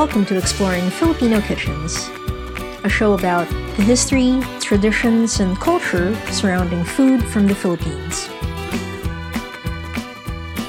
[0.00, 2.08] Welcome to Exploring Filipino Kitchens,
[2.84, 8.30] a show about the history, traditions, and culture surrounding food from the Philippines.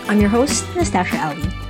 [0.09, 1.60] I'm your host, Nastasha Alli.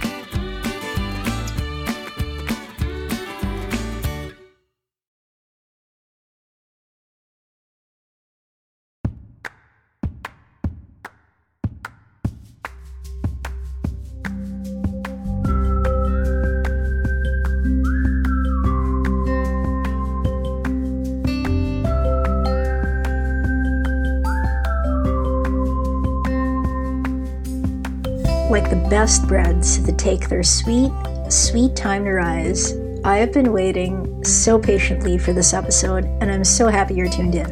[29.12, 30.90] Best breads that take their sweet,
[31.28, 36.46] sweet time to rise, I have been waiting so patiently for this episode, and I'm
[36.46, 37.50] so happy you're tuned in.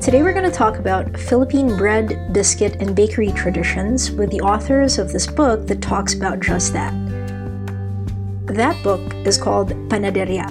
[0.00, 5.00] Today, we're going to talk about Philippine bread, biscuit, and bakery traditions with the authors
[5.00, 6.92] of this book that talks about just that.
[8.46, 10.50] That book is called Panaderia,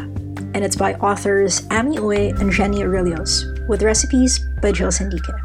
[0.53, 5.42] and it's by authors Ami Uy and Jenny Orillos, with recipes by Jill Sandique.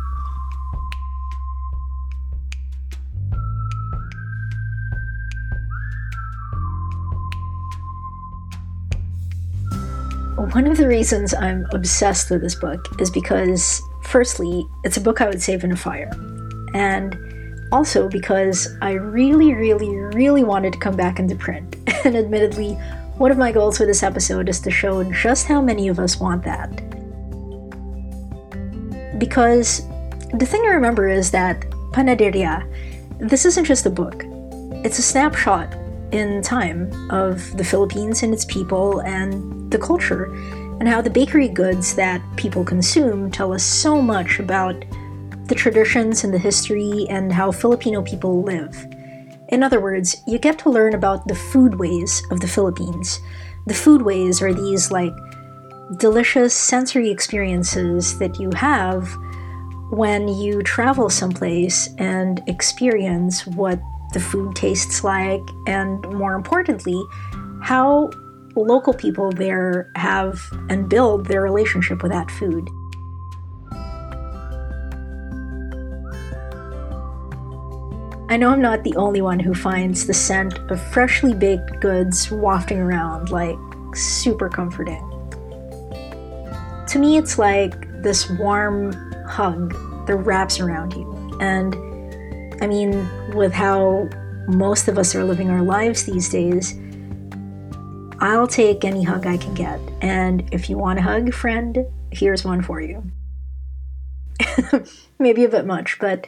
[10.79, 15.43] The reasons I'm obsessed with this book is because, firstly, it's a book I would
[15.43, 16.11] save in a fire.
[16.73, 17.19] And
[17.73, 21.77] also because I really, really, really wanted to come back into print.
[22.05, 22.75] And admittedly,
[23.17, 26.21] one of my goals with this episode is to show just how many of us
[26.21, 26.71] want that.
[29.19, 29.83] Because
[30.33, 32.65] the thing to remember is that Panaderia,
[33.19, 34.23] this isn't just a book,
[34.85, 35.75] it's a snapshot
[36.13, 40.33] in time of the Philippines and its people and the culture,
[40.79, 44.85] and how the bakery goods that people consume tell us so much about
[45.47, 48.87] the traditions and the history and how Filipino people live.
[49.49, 53.21] In other words, you get to learn about the foodways of the Philippines.
[53.67, 55.15] The foodways are these like
[55.97, 59.09] delicious sensory experiences that you have
[59.91, 63.81] when you travel someplace and experience what
[64.13, 67.03] the food tastes like, and more importantly,
[67.63, 68.11] how
[68.67, 72.69] local people there have and build their relationship with that food.
[78.31, 82.31] I know I'm not the only one who finds the scent of freshly baked goods
[82.31, 83.57] wafting around like
[83.95, 85.03] super comforting.
[86.89, 88.93] To me, it's like this warm
[89.27, 89.75] hug
[90.07, 91.39] that wraps around you.
[91.41, 91.75] And
[92.63, 94.09] I mean, with how
[94.47, 96.75] most of us are living our lives these days,
[98.21, 99.81] I'll take any hug I can get.
[100.01, 103.05] And if you want a hug, friend, here's one for you.
[105.19, 106.27] Maybe a bit much, but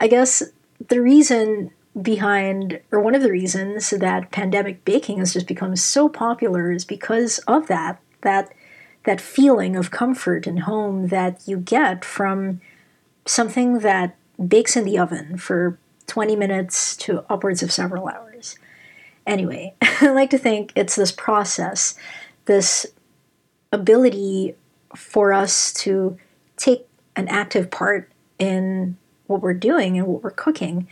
[0.00, 0.42] I guess
[0.88, 6.08] the reason behind, or one of the reasons that pandemic baking has just become so
[6.08, 8.52] popular is because of that, that
[9.04, 12.60] that feeling of comfort and home that you get from
[13.26, 14.16] something that
[14.48, 18.56] bakes in the oven for 20 minutes to upwards of several hours.
[19.26, 21.94] Anyway, I like to think it's this process,
[22.46, 22.86] this
[23.72, 24.54] ability
[24.94, 26.18] for us to
[26.56, 28.96] take an active part in
[29.26, 30.86] what we're doing and what we're cooking.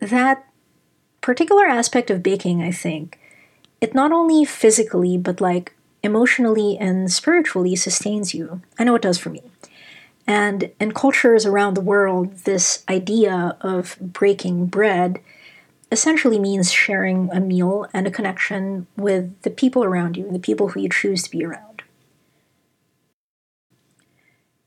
[0.00, 0.46] That
[1.20, 3.18] particular aspect of baking, I think,
[3.80, 8.62] it not only physically, but like emotionally and spiritually sustains you.
[8.78, 9.42] I know it does for me.
[10.26, 15.20] And in cultures around the world, this idea of breaking bread
[15.90, 20.40] essentially means sharing a meal and a connection with the people around you, and the
[20.40, 21.82] people who you choose to be around.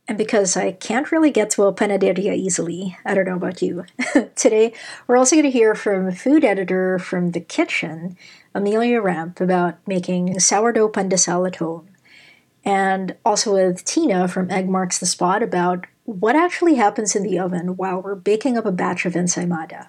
[0.08, 3.86] And because I can't really get to a panaderia easily, I don't know about you.
[4.36, 4.74] Today,
[5.08, 8.18] we're also going to hear from food editor from The Kitchn,
[8.53, 11.88] Amelia Rampe, about making sourdough pandesal at home
[12.64, 17.40] and also with Tina from Egg Marks the Spot about what actually happens in the
[17.40, 19.88] oven while we're baking up a batch of ensaymada.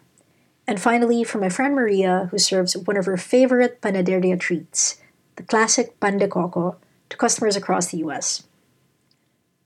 [0.72, 5.02] And finally, from my friend Maria, who serves one of her favorite panaderia treats,
[5.36, 6.76] the classic pan de coco,
[7.10, 8.44] to customers across the US.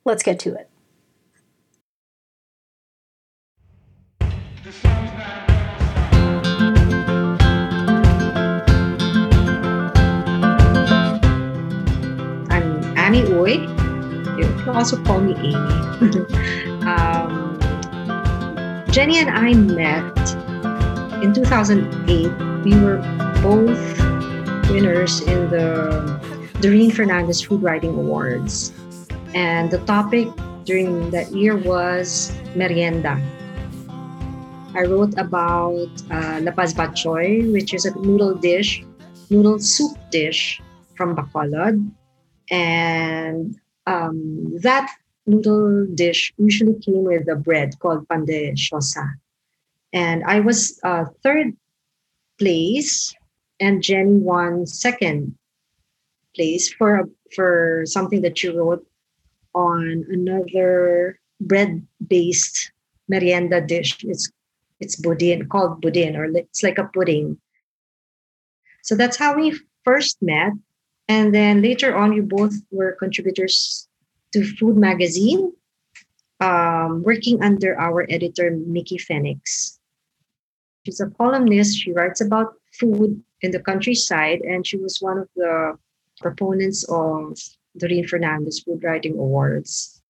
[0.04, 0.68] Let's get to it.
[12.98, 13.62] Ami Uy.
[14.36, 15.54] You can also call me Amy.
[16.84, 17.56] um,
[18.90, 20.45] Jenny and I met
[21.22, 22.30] in 2008.
[22.64, 22.98] We were
[23.42, 23.80] both
[24.70, 26.02] winners in the
[26.60, 28.72] Doreen Fernandez Food Writing Awards.
[29.34, 30.28] And the topic
[30.64, 33.20] during that year was merienda.
[34.74, 38.84] I wrote about uh, lapaz batchoy, which is a noodle dish,
[39.30, 40.60] noodle soup dish
[40.96, 41.80] from Bacolod.
[42.50, 44.90] And um, that
[45.24, 49.16] noodle dish usually came with a bread called pan de chosa.
[49.96, 51.56] And I was uh, third
[52.38, 53.14] place,
[53.58, 55.32] and Jenny won second
[56.36, 58.84] place for for something that she wrote
[59.54, 62.72] on another bread-based
[63.08, 63.96] merienda dish.
[64.04, 64.28] It's
[64.80, 67.40] it's budin called budin, or it's like a pudding.
[68.82, 70.52] So that's how we first met,
[71.08, 73.88] and then later on, we both were contributors
[74.32, 75.56] to Food Magazine,
[76.40, 79.75] um, working under our editor Mickey Fenix.
[80.86, 81.76] She's a columnist.
[81.82, 85.76] She writes about food in the countryside, and she was one of the
[86.20, 87.36] proponents of
[87.76, 90.00] Doreen Fernandez Food Writing Awards.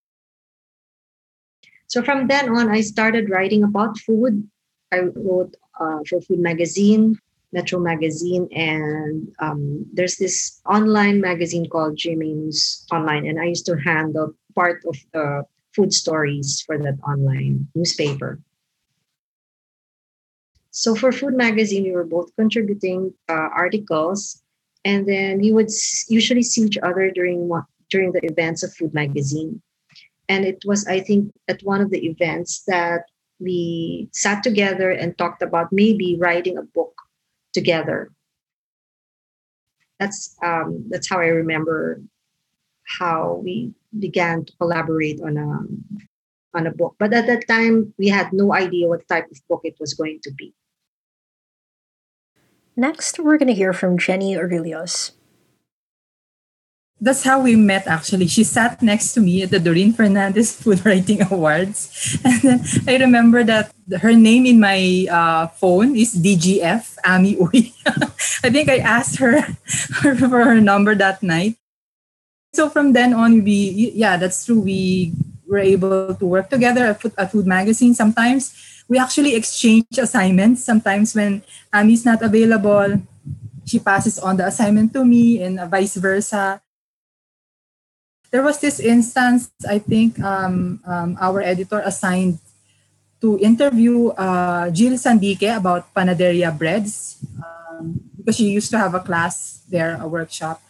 [1.87, 4.47] So from then on, I started writing about food.
[4.93, 7.19] I wrote uh, for Food Magazine,
[7.55, 13.65] Metro Magazine, and um, there's this online magazine called GMA News Online, and I used
[13.65, 15.45] to handle part of the
[15.75, 18.41] food stories for that online newspaper.
[20.77, 24.43] So for Food Magazine, we were both contributing uh, articles,
[24.85, 25.71] and then we would
[26.07, 27.51] usually see each other during
[27.89, 29.63] during the events of Food Magazine.
[30.29, 33.09] And it was, I think, at one of the events that
[33.41, 36.93] we sat together and talked about maybe writing a book
[37.55, 38.13] together.
[39.99, 42.03] That's um, that's how I remember
[43.01, 45.51] how we began to collaborate on a
[46.53, 46.97] on a book.
[46.99, 50.21] But at that time, we had no idea what type of book it was going
[50.25, 50.53] to be.
[52.77, 55.13] Next, we're going to hear from Jenny Orillos
[57.01, 58.27] that's how we met actually.
[58.27, 62.19] She sat next to me at the Doreen Fernandez Food Writing Awards.
[62.25, 67.73] And then I remember that her name in my uh, phone is DGF, Ami Uy.
[68.45, 69.43] I think I asked her
[70.17, 71.57] for her number that night.
[72.55, 74.61] So from then on, we, yeah, that's true.
[74.61, 75.13] We
[75.47, 77.93] were able to work together at Food Magazine.
[77.93, 78.57] Sometimes
[78.89, 80.65] we actually exchange assignments.
[80.65, 81.43] Sometimes when
[81.73, 83.03] Ami's not available,
[83.65, 86.63] she passes on the assignment to me and vice versa
[88.31, 92.39] there was this instance, I think um, um, our editor assigned
[93.21, 99.01] to interview uh, Jill Sandique about Panaderia breads um, because she used to have a
[99.01, 100.61] class there, a workshop.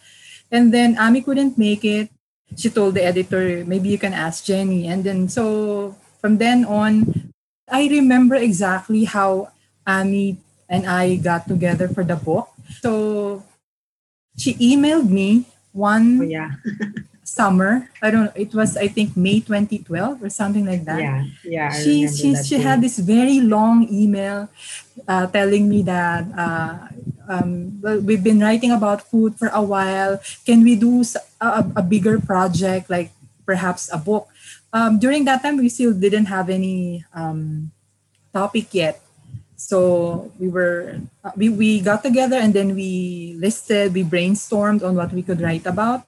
[0.51, 2.09] And then Ami couldn't make it.
[2.55, 4.87] She told the editor, maybe you can ask Jenny.
[4.87, 7.33] And then so from then on,
[7.67, 9.51] I remember exactly how
[9.85, 10.37] Ami
[10.69, 12.49] and I got together for the book.
[12.81, 13.43] So
[14.37, 16.51] she emailed me one oh, yeah.
[17.23, 17.89] summer.
[18.01, 18.35] I don't know.
[18.35, 20.99] It was I think May 2012 or something like that.
[20.99, 21.69] Yeah, yeah.
[21.73, 24.47] I she she she had this very long email
[25.07, 26.87] uh, telling me that uh,
[27.27, 30.19] um, well, we've been writing about food for a while.
[30.45, 31.03] Can we do
[31.41, 33.11] a, a bigger project like
[33.45, 34.27] perhaps a book?
[34.77, 37.71] Um, during that time, we still didn't have any um,
[38.29, 39.01] topic yet.
[39.57, 44.93] So we were uh, we, we got together and then we listed, we brainstormed on
[44.93, 46.05] what we could write about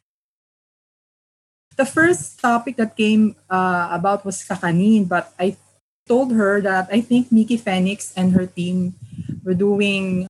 [1.80, 5.56] the first topic that came uh, about was kakanin, but I
[6.04, 9.00] told her that I think Mickey Fenix and her team
[9.48, 10.28] were doing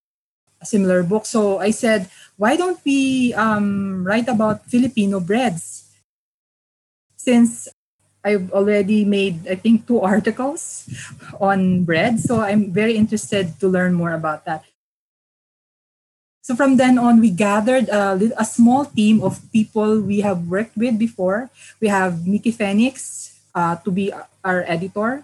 [0.61, 1.25] a similar book.
[1.25, 2.05] So I said,
[2.37, 5.89] why don't we um, write about Filipino breads?
[7.17, 7.67] Since
[8.23, 10.87] I've already made, I think, two articles
[11.39, 12.19] on bread.
[12.19, 14.65] So I'm very interested to learn more about that.
[16.41, 20.75] So from then on, we gathered a, a small team of people we have worked
[20.75, 21.49] with before.
[21.79, 24.11] We have Mickey Fenix uh, to be
[24.43, 25.23] our editor.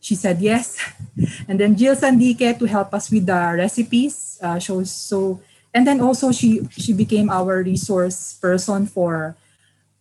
[0.00, 0.80] She said yes.
[1.48, 4.38] And then Jill Sandique to help us with the recipes.
[4.40, 5.40] Uh, so,
[5.74, 9.36] and then also she, she became our resource person for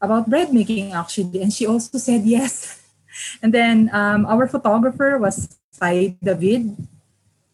[0.04, 1.40] about bread making actually.
[1.40, 2.84] And she also said yes.
[3.42, 6.76] And then um, our photographer was Sai David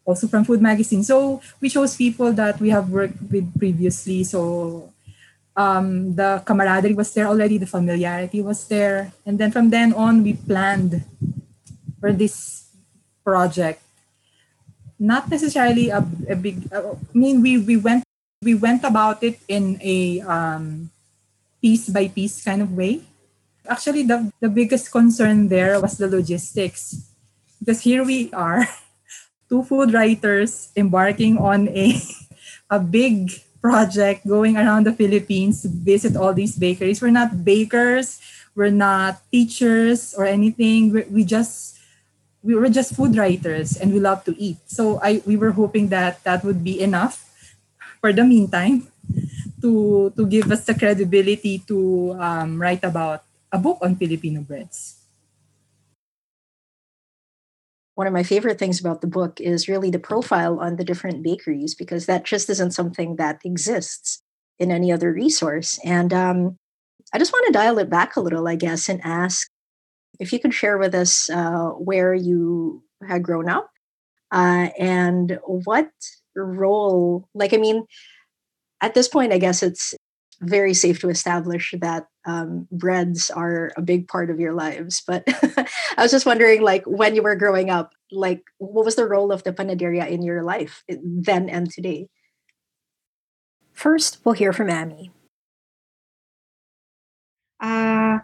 [0.04, 1.04] also from Food Magazine.
[1.04, 4.24] So we chose people that we have worked with previously.
[4.24, 4.90] So
[5.54, 9.12] um, the camaraderie was there already, the familiarity was there.
[9.26, 11.04] And then from then on, we planned
[12.00, 12.66] for this
[13.22, 13.82] project.
[14.98, 18.04] Not necessarily a, a big, I mean, we, we went
[18.42, 20.88] we went about it in a um,
[21.60, 23.02] piece by piece kind of way.
[23.68, 27.12] Actually, the, the biggest concern there was the logistics.
[27.60, 28.66] Because here we are
[29.48, 32.00] two food writers embarking on a,
[32.70, 37.00] a big project going around the Philippines to visit all these bakeries.
[37.00, 38.20] We're not bakers,
[38.56, 40.92] we're not teachers or anything.
[40.92, 41.78] we we just
[42.42, 44.56] we were just food writers and we love to eat.
[44.66, 47.28] So I we were hoping that that would be enough
[48.00, 48.88] for the meantime
[49.62, 54.96] to to give us the credibility to um, write about a book on Filipino breads.
[57.94, 61.22] One of my favorite things about the book is really the profile on the different
[61.22, 64.22] bakeries because that just isn't something that exists
[64.58, 65.78] in any other resource.
[65.84, 66.56] And um,
[67.12, 69.48] I just want to dial it back a little, I guess, and ask
[70.18, 73.70] if you could share with us uh, where you had grown up
[74.30, 75.90] uh, and what
[76.36, 77.84] role, like, I mean,
[78.80, 79.94] at this point, I guess it's
[80.40, 85.02] very safe to establish that um, breads are a big part of your lives.
[85.06, 89.06] But I was just wondering, like, when you were growing up, like, what was the
[89.06, 92.08] role of the panaderia in your life eh, then and today?
[93.72, 95.10] First, we'll hear from Amy.
[97.60, 98.18] Uh,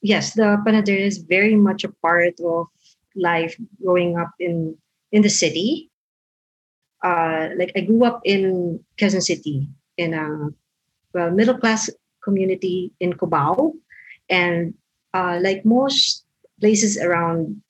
[0.00, 2.66] yes, the panaderia is very much a part of
[3.14, 4.76] life growing up in
[5.12, 5.90] in the city.
[7.04, 10.48] Uh, like I grew up in Quezon City in a
[11.12, 11.90] well middle class
[12.22, 13.74] community in Cubao,
[14.30, 14.72] and
[15.12, 16.24] uh, like most
[16.60, 17.60] places around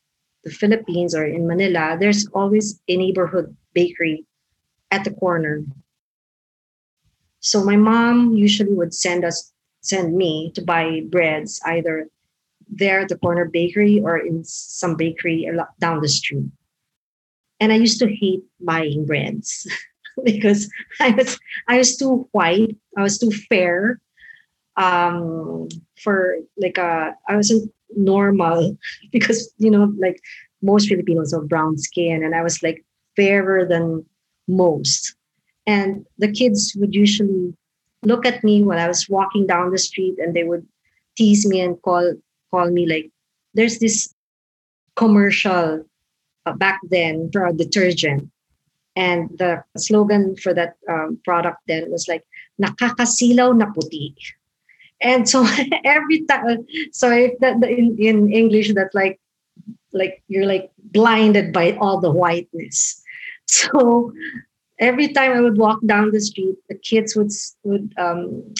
[0.44, 4.24] the Philippines or in Manila, there's always a neighborhood bakery
[4.90, 5.64] at the corner.
[7.40, 12.08] So my mom usually would send us send me to buy breads either
[12.68, 15.48] there at the corner bakery or in some bakery
[15.80, 16.44] down the street.
[17.60, 19.66] And I used to hate buying breads
[20.24, 20.70] because
[21.00, 24.00] I was I was too white, I was too fair
[24.76, 25.68] um,
[26.02, 28.76] for like a uh, I wasn't normal
[29.12, 30.20] because you know like
[30.62, 32.84] most Filipinos have brown skin and I was like
[33.16, 34.04] fairer than
[34.46, 35.14] most.
[35.66, 37.54] And the kids would usually
[38.02, 40.66] look at me when I was walking down the street and they would
[41.16, 42.14] tease me and call
[42.50, 43.10] call me like
[43.54, 44.14] there's this
[44.96, 45.84] commercial
[46.46, 48.30] uh, back then for a detergent
[48.98, 52.24] and the slogan for that um, product then was like
[52.62, 54.10] nakakasilaw na puti
[55.00, 55.46] and so
[55.96, 59.20] every time so if that in, in english that's like
[59.92, 63.02] like you're like blinded by all the whiteness
[63.46, 64.12] so
[64.78, 67.32] every time I would walk down the street, the kids would
[67.64, 68.54] would um,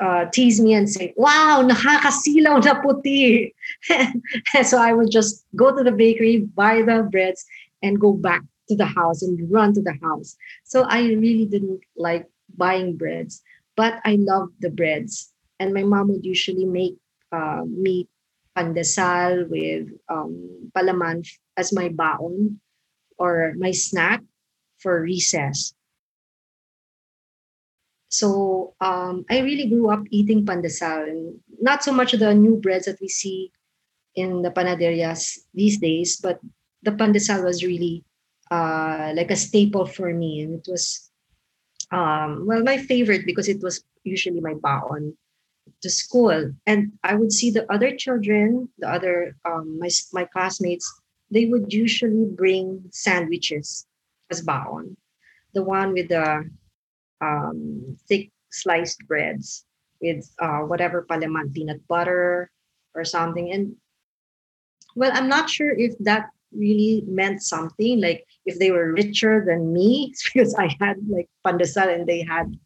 [0.00, 3.52] uh, tease me and say, "Wow, nakakasilaw na puti."
[4.64, 7.44] so I would just go to the bakery, buy the breads,
[7.82, 10.38] and go back to the house and run to the house.
[10.62, 13.42] So I really didn't like buying breads,
[13.76, 15.34] but I loved the breads.
[15.58, 16.96] And my mom would usually make
[17.34, 18.08] uh, me
[18.56, 22.60] pandesal with um, palaman as my baon
[23.18, 24.22] or my snack
[24.78, 25.74] for recess.
[28.10, 32.86] So um, I really grew up eating pandesal and not so much the new breads
[32.86, 33.52] that we see
[34.14, 36.40] in the panaderias these days, but
[36.82, 38.02] the pandesal was really
[38.50, 40.42] uh, like a staple for me.
[40.42, 41.10] And it was,
[41.90, 45.16] um, well, my favorite because it was usually my baon
[45.82, 46.52] to school.
[46.66, 50.86] And I would see the other children, the other, um, my, my classmates,
[51.30, 53.86] they would usually bring sandwiches
[54.30, 54.96] as baon.
[55.54, 56.48] The one with the
[57.20, 59.64] um, thick sliced breads
[60.00, 62.50] with uh, whatever palaman, peanut butter
[62.94, 63.52] or something.
[63.52, 63.76] And
[64.96, 68.00] well, I'm not sure if that really meant something.
[68.00, 72.56] Like if they were richer than me, because I had like pandesal and they had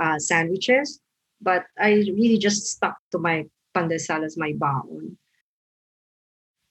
[0.00, 1.00] uh, sandwiches.
[1.40, 5.18] But I really just stuck to my pandesal as my baon.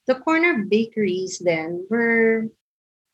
[0.06, 2.48] The corner bakeries then were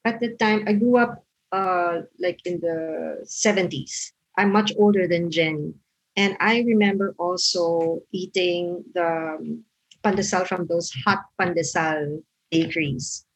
[0.04, 4.12] at the time I grew up uh, like in the 70s.
[4.38, 5.74] I'm much older than Jenny.
[6.16, 9.64] And I remember also eating the um,
[10.02, 13.26] pandesal from those hot pandesal bakeries.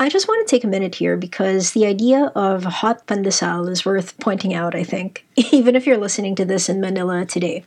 [0.00, 3.84] I just want to take a minute here because the idea of hot pandesal is
[3.84, 7.66] worth pointing out, I think, even if you're listening to this in Manila today.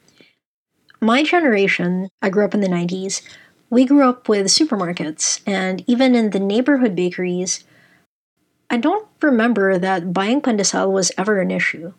[0.99, 3.21] My generation, I grew up in the 90s,
[3.69, 7.65] we grew up with supermarkets, and even in the neighborhood bakeries,
[8.67, 11.93] I don't remember that buying pandesal was ever an issue.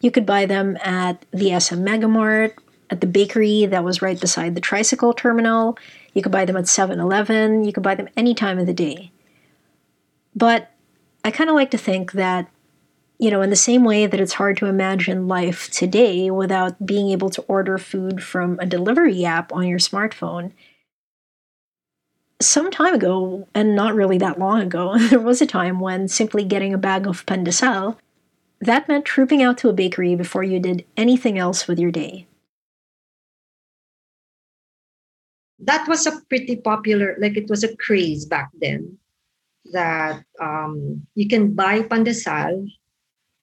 [0.00, 2.54] You could buy them at the SM Megamart,
[2.90, 5.78] at the bakery that was right beside the tricycle terminal.
[6.14, 7.62] You could buy them at 7 Eleven.
[7.62, 9.12] You could buy them any time of the day.
[10.38, 10.70] But
[11.24, 12.48] I kind of like to think that,
[13.18, 17.10] you know, in the same way that it's hard to imagine life today without being
[17.10, 20.52] able to order food from a delivery app on your smartphone,
[22.40, 26.44] some time ago, and not really that long ago, there was a time when simply
[26.44, 27.96] getting a bag of pandesal,
[28.60, 32.26] that meant trooping out to a bakery before you did anything else with your day.
[35.60, 38.96] that was a pretty popular, like it was a craze back then
[39.72, 42.68] that um, you can buy pandesal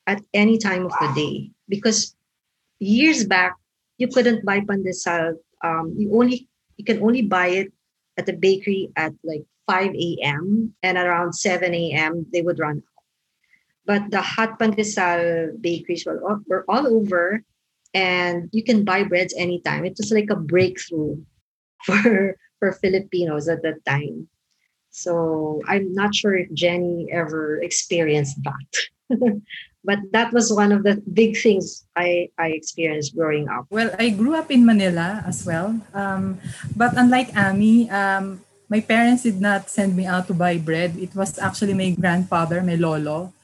[0.08, 2.16] at any time of the day because
[2.80, 3.56] years back
[3.98, 5.36] you couldn't buy pandesal.
[5.64, 7.74] Um, you only you can only buy it
[8.18, 10.74] at the bakery at like 5 a.m.
[10.84, 12.26] and around 7 a.m.
[12.32, 13.04] they would run out.
[13.86, 17.44] But the hot pandesal bakeries were all, were all over
[17.94, 19.86] and you can buy breads anytime.
[19.86, 21.24] It was like a breakthrough
[21.86, 24.28] for for Filipinos at that time.
[24.96, 28.72] So I'm not sure if Jenny ever experienced that.
[29.84, 33.68] but that was one of the big things I, I experienced growing up.
[33.68, 35.76] Well, I grew up in Manila as well.
[35.94, 36.40] Um,
[36.80, 38.40] but unlike Ami, um,
[38.72, 40.96] my parents did not send me out to buy bread.
[40.96, 43.36] It was actually my grandfather, my lolo.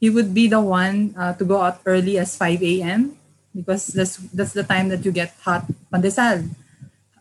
[0.00, 3.12] He would be the one uh, to go out early as 5 a.m.
[3.54, 6.48] because that's that's the time that you get hot pandesal.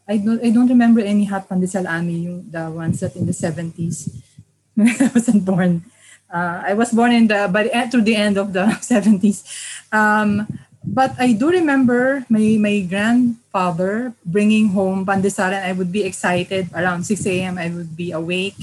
[0.07, 3.33] I don't I don't remember any hot pandesal ami, yung, the ones that in the
[3.33, 4.13] 70s
[4.77, 5.83] when I wasn't born.
[6.29, 9.41] Uh, I was born in the by the to the end of the 70s.
[9.89, 10.45] Um,
[10.85, 16.69] but I do remember my my grandfather bringing home pandesal and I would be excited
[16.77, 17.57] around 6 a.m.
[17.57, 18.57] I would be awake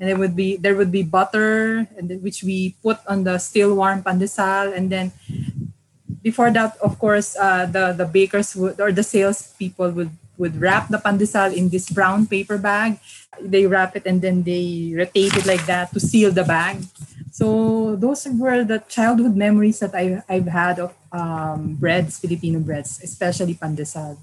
[0.00, 3.76] and it would be there would be butter and which we put on the still
[3.76, 5.12] warm pandesal and then
[6.22, 10.56] before that of course uh, the the bakers would or the sales people would would
[10.60, 12.98] wrap the pandesal in this brown paper bag.
[13.40, 16.86] They wrap it and then they rotate it like that to seal the bag.
[17.30, 23.00] So those were the childhood memories that I, I've had of um, breads, Filipino breads,
[23.02, 24.18] especially pandesal.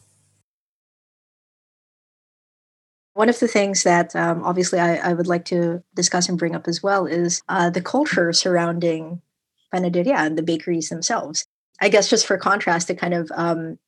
[3.13, 6.53] One of the things that um, obviously I, I, would like to discuss and bring
[6.53, 9.21] up as well is uh, the culture surrounding
[9.73, 11.45] panaderia and the bakeries themselves.
[11.79, 13.79] I guess just for contrast, to kind of, um,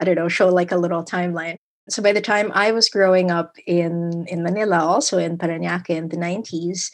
[0.00, 1.56] I don't know, show like a little timeline.
[1.88, 6.08] So by the time I was growing up in in Manila, also in Parañaque in
[6.08, 6.90] the 90s,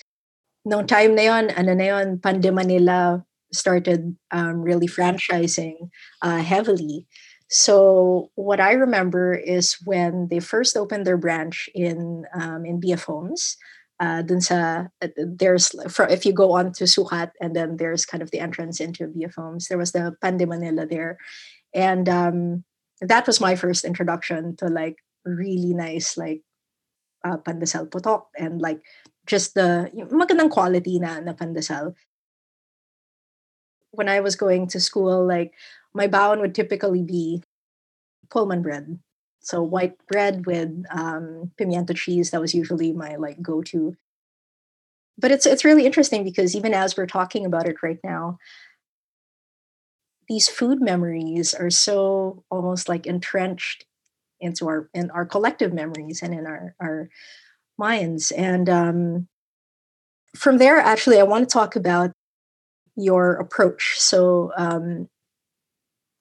[0.64, 5.90] no time na yon, ano na yon, Pan de Manila started um, really franchising
[6.22, 7.07] uh, heavily.
[7.48, 13.05] So what I remember is when they first opened their branch in um, in BF
[13.05, 13.57] Homes.
[14.00, 15.70] Uh, dun sa, uh, there's
[16.11, 19.37] if you go on to Sucat and then there's kind of the entrance into BF
[19.37, 19.68] Homes.
[19.68, 21.18] There was the Pan de Manila there,
[21.72, 22.64] and um,
[23.03, 26.43] that was my first introduction to like really nice like
[27.25, 28.81] uh, pandesal putok and like
[29.27, 31.95] just the magandang quality na, na pandesal.
[33.91, 35.53] When I was going to school, like
[35.93, 37.43] my baon would typically be
[38.31, 38.99] Pullman bread.
[39.41, 42.31] So white bread with um, pimiento cheese.
[42.31, 43.97] That was usually my like go-to.
[45.19, 48.38] But it's it's really interesting because even as we're talking about it right now,
[50.28, 53.85] these food memories are so almost like entrenched
[54.40, 57.08] into our in our collective memories and in our our
[57.78, 58.30] minds.
[58.32, 59.28] And um,
[60.37, 62.12] from there actually i want to talk about
[62.96, 63.94] your approach.
[63.98, 65.08] So um,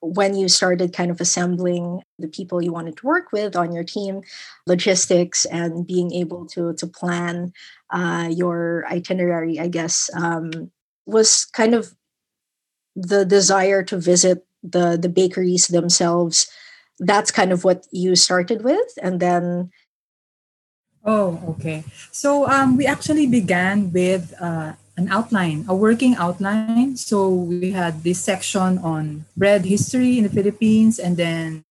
[0.01, 3.83] when you started kind of assembling the people you wanted to work with on your
[3.83, 4.21] team
[4.65, 7.53] logistics and being able to to plan
[7.91, 10.71] uh, your itinerary i guess um,
[11.05, 11.93] was kind of
[12.95, 16.49] the desire to visit the the bakeries themselves.
[16.99, 19.71] That's kind of what you started with and then
[21.03, 21.83] oh okay.
[22.11, 26.97] So um, we actually began with uh, an outline a working outline.
[26.97, 31.65] So we had this section on bread history in the philippines and then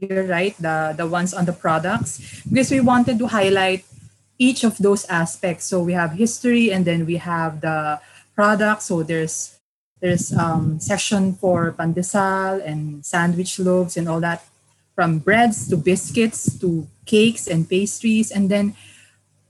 [0.00, 2.42] you're right the the ones on the products.
[2.48, 3.84] Because we wanted to highlight
[4.38, 5.66] each of those aspects.
[5.66, 8.00] So we have history and then we have the
[8.34, 9.53] products so there's
[10.04, 14.44] there's um, section for pandesal and sandwich loaves and all that,
[14.94, 18.30] from breads to biscuits to cakes and pastries.
[18.30, 18.76] And then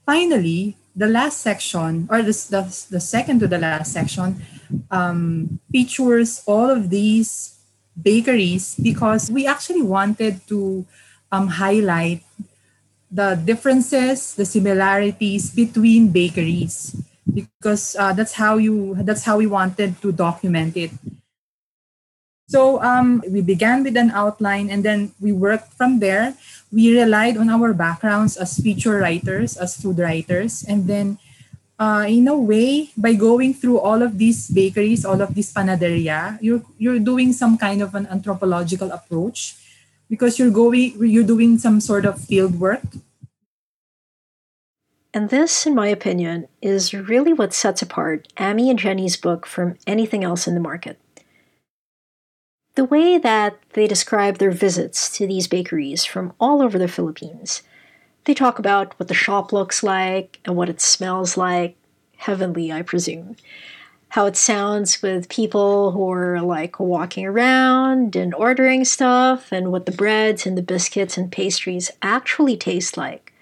[0.07, 4.47] finally, the last section, or the, the, the second to the last section,
[4.93, 7.59] um, features all of these
[8.01, 10.87] bakeries because we actually wanted to
[11.33, 12.23] um, highlight
[13.11, 16.95] the differences, the similarities between bakeries
[17.35, 20.91] because uh, that's how you that's how we wanted to document it.
[22.47, 26.37] So um, we began with an outline and then we worked from there.
[26.71, 30.63] We relied on our backgrounds as feature writers as food writers.
[30.63, 31.19] And then
[31.79, 36.39] uh, in a way by going through all of these bakeries all of this panaderia
[36.41, 39.57] you're you're doing some kind of an anthropological approach
[40.09, 42.83] because you're going you're doing some sort of field work
[45.15, 49.77] and this, in my opinion, is really what sets apart Amy and Jenny's book from
[49.87, 50.99] anything else in the market.
[52.75, 57.63] The way that they describe their visits to these bakeries from all over the Philippines,
[58.25, 61.77] They talk about what the shop looks like and what it smells like.
[62.17, 63.37] Heavenly, I presume.
[64.11, 69.87] How it sounds with people who are like walking around and ordering stuff, and what
[69.87, 73.34] the breads and the biscuits and pastries actually taste like.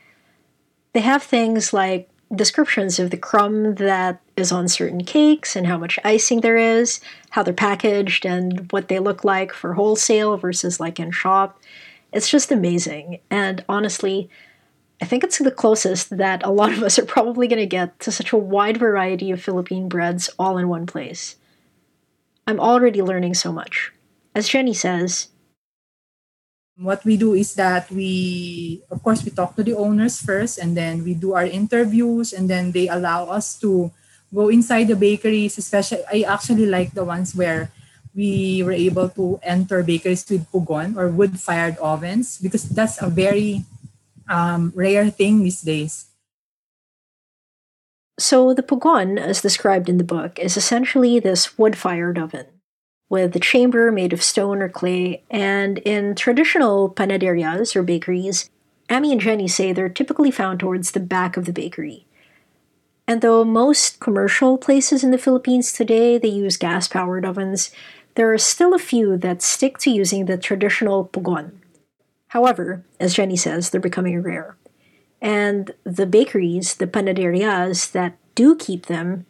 [0.92, 5.78] They have things like descriptions of the crumb that is on certain cakes and how
[5.78, 7.00] much icing there is,
[7.31, 11.61] how they're packaged, and what they look like for wholesale versus like in shop.
[12.12, 13.20] It's just amazing.
[13.31, 14.31] And honestly,
[15.00, 17.98] I think it's the closest that a lot of us are probably going to get
[18.00, 21.37] to such a wide variety of Philippine breads all in one place.
[22.46, 23.92] I'm already learning so much.
[24.35, 25.28] As Jenny says,
[26.76, 30.76] what we do is that we of course we talk to the owners first and
[30.76, 33.90] then we do our interviews and then they allow us to
[34.35, 37.70] go inside the bakeries especially i actually like the ones where
[38.14, 43.08] we were able to enter bakeries with pugon or wood fired ovens because that's a
[43.08, 43.64] very
[44.28, 46.06] um, rare thing these days.
[48.18, 52.46] So the pugon as described in the book is essentially this wood fired oven
[53.12, 58.48] with a chamber made of stone or clay, and in traditional panaderias or bakeries,
[58.88, 62.07] Amy and Jenny say they're typically found towards the back of the bakery.
[63.07, 67.70] And though most commercial places in the Philippines today they use gas-powered ovens,
[68.14, 71.51] there are still a few that stick to using the traditional pugon.
[72.29, 74.57] However, as Jenny says, they're becoming rare.
[75.20, 79.27] And the bakeries, the panaderias that do keep them,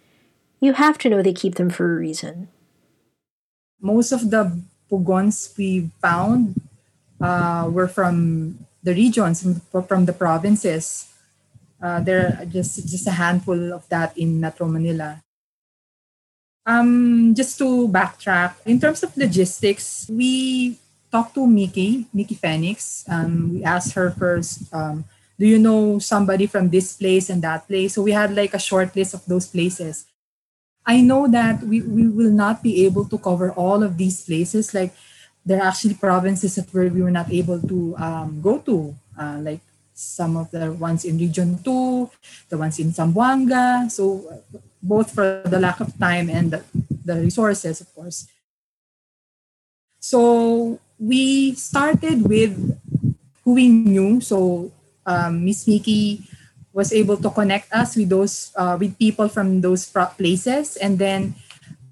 [0.60, 2.46] you have to know they keep them for a reason
[3.82, 4.46] most of the
[4.88, 6.54] pugons we found
[7.20, 11.10] uh, were from the regions, from the provinces.
[11.82, 15.20] Uh, there are just, just a handful of that in Metro Manila.
[16.64, 20.78] Um, just to backtrack, in terms of logistics, we
[21.10, 23.04] talked to Mickey, Mickey Fenix.
[23.08, 25.04] Um, we asked her first, um,
[25.38, 27.94] do you know somebody from this place and that place?
[27.94, 30.06] So we had like a short list of those places.
[30.84, 34.74] I know that we, we will not be able to cover all of these places.
[34.74, 34.92] Like
[35.46, 39.38] there are actually provinces that where we were not able to um, go to, uh,
[39.40, 39.60] like
[39.94, 42.10] some of the ones in Region 2,
[42.48, 43.90] the ones in Zamboanga.
[43.90, 44.42] So
[44.82, 46.64] both for the lack of time and the,
[47.04, 48.26] the resources, of course.
[50.00, 52.58] So we started with
[53.44, 54.20] who we knew.
[54.20, 54.72] So
[55.06, 56.26] um, Miss Mickey
[56.72, 59.84] was able to connect us with those uh, with people from those
[60.16, 60.76] places.
[60.76, 61.34] And then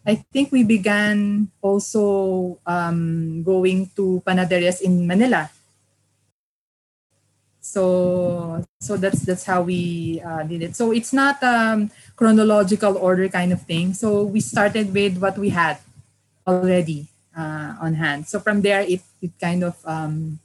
[0.07, 5.51] i think we began also um, going to panaderias in manila.
[7.61, 10.73] So so that's that's how we uh, did it.
[10.75, 13.93] So it's not um chronological order kind of thing.
[13.93, 15.79] So we started with what we had
[16.49, 18.27] already uh, on hand.
[18.27, 20.41] So from there it it kind of um,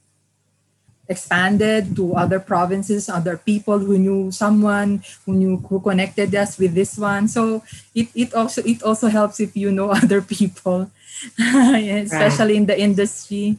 [1.08, 6.74] expanded to other provinces, other people who knew someone who knew who connected us with
[6.74, 7.28] this one.
[7.28, 7.62] So
[7.94, 10.90] it, it also it also helps if you know other people,
[11.40, 12.62] especially right.
[12.62, 13.58] in the industry.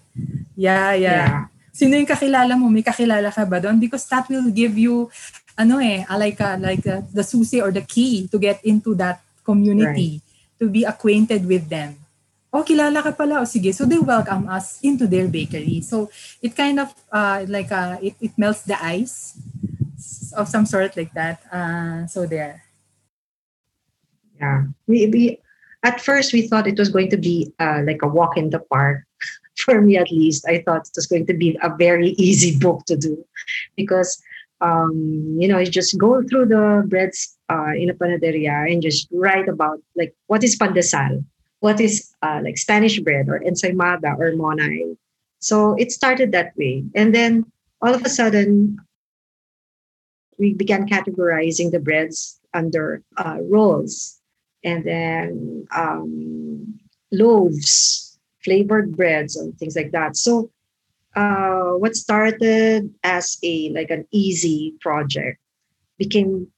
[0.56, 1.30] Yeah, yeah, yeah.
[1.76, 2.72] Sino yung kakilala mo?
[2.72, 3.76] May kakilala ka ba doon?
[3.76, 5.12] Because that will give you
[5.56, 9.20] ano eh, like a, like a, the susi or the key to get into that
[9.44, 10.59] community, right.
[10.61, 11.96] to be acquainted with them
[12.57, 13.40] oh, kilala ka pala.
[13.40, 13.75] O sige.
[13.75, 15.81] So they welcome us into their bakery.
[15.81, 19.37] So it kind of uh, like uh, it, it melts the ice
[20.37, 21.40] of some sort like that.
[21.53, 22.64] Uh, so there.
[24.40, 24.64] Yeah.
[24.87, 25.38] We, we,
[25.83, 28.61] at first, we thought it was going to be uh, like a walk in the
[28.61, 29.05] park.
[29.64, 32.85] For me, at least, I thought it was going to be a very easy book
[32.87, 33.25] to do
[33.77, 34.21] because
[34.61, 39.09] um, you know, you just go through the breads uh, in a panaderia and just
[39.12, 41.25] write about like what is pandesal,
[41.61, 44.97] what is uh, like Spanish bread or ensaymada or monay.
[45.38, 46.85] So it started that way.
[46.95, 47.45] And then
[47.81, 48.79] all of a sudden,
[50.38, 54.21] we began categorizing the breads under uh, rolls
[54.64, 56.79] and then um,
[57.12, 60.16] loaves, flavored breads, and things like that.
[60.16, 60.51] So
[61.14, 65.38] uh, what started as a like an easy project
[65.99, 66.49] became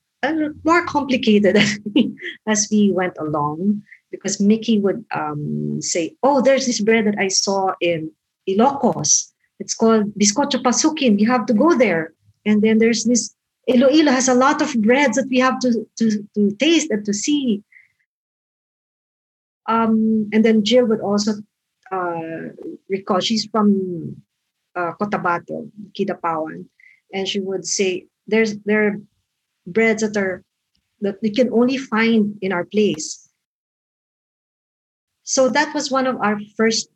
[0.65, 1.57] more complicated
[2.47, 7.29] as we went along because Mickey would um, say, "Oh, there's this bread that I
[7.29, 8.11] saw in
[8.49, 9.33] Ilocos.
[9.59, 11.19] It's called Bizcocho Pasuquin.
[11.19, 12.13] You have to go there."
[12.47, 13.35] And then there's this
[13.69, 17.13] Iloilo has a lot of breads that we have to to, to taste and to
[17.13, 17.63] see.
[19.69, 21.33] Um, and then Jill would also
[21.93, 22.49] uh,
[22.89, 24.17] recall she's from
[24.75, 26.65] uh, Cotabato, Kidapawan,
[27.13, 28.97] and she would say, "There's there are
[29.67, 30.43] breads that are
[31.03, 33.28] that we can only find in our place."
[35.29, 36.89] So that was one of our first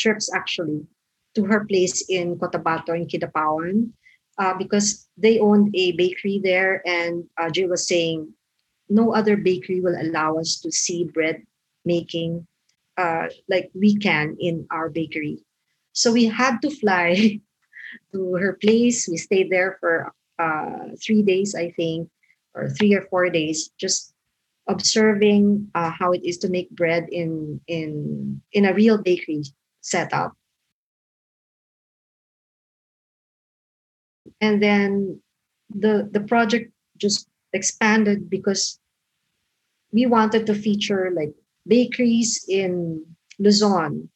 [0.00, 0.88] trips actually
[1.34, 3.92] to her place in Cotabato in Kidapawan.
[4.38, 8.32] uh, because they owned a bakery there, and uh, was saying
[8.88, 11.44] no other bakery will allow us to see bread
[11.84, 12.46] making
[12.96, 15.44] uh, like we can in our bakery.
[15.92, 17.40] So we had to fly
[18.12, 19.08] to her place.
[19.08, 22.08] We stayed there for uh, three days, I think,
[22.54, 24.13] or three or four days, just
[24.66, 29.44] observing uh, how it is to make bread in in in a real bakery
[29.80, 30.32] setup.
[34.40, 35.20] And then
[35.68, 38.78] the the project just expanded because
[39.92, 41.32] we wanted to feature like
[41.66, 43.04] bakeries in
[43.38, 44.08] Luzon,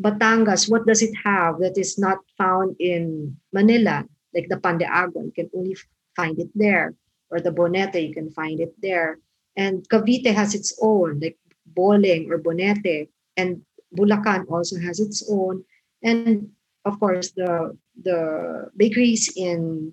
[0.00, 0.70] Batangas.
[0.70, 4.04] What does it have that is not found in Manila?
[4.34, 5.76] Like the pan de agua, you can only
[6.16, 6.94] find it there,
[7.30, 9.18] or the bonete, you can find it there.
[9.58, 15.64] And Cavite has its own, like Boling or Bonete, and Bulacan also has its own.
[16.02, 16.54] And
[16.86, 19.92] of course, the the bakeries in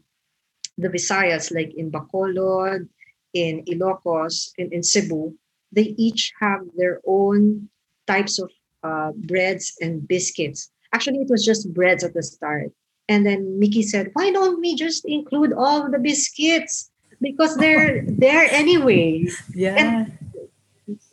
[0.77, 2.87] the Visayas, like in Bacolod,
[3.33, 5.33] in Ilocos, in, in Cebu,
[5.71, 7.67] they each have their own
[8.05, 8.51] types of
[8.83, 10.69] uh, breads and biscuits.
[10.93, 12.71] Actually, it was just breads at the start.
[13.09, 16.91] And then Mickey said, why don't we just include all the biscuits?
[17.21, 19.27] Because they're there anyway.
[19.53, 19.75] Yeah.
[19.75, 20.17] And-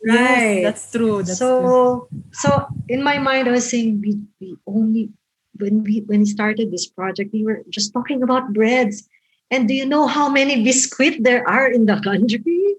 [0.05, 1.23] Yes, that's true.
[1.23, 5.09] That's so so in my mind, I was saying we, we only
[5.57, 9.07] when we when we started this project, we were just talking about breads.
[9.49, 12.75] And do you know how many biscuit there are in the country?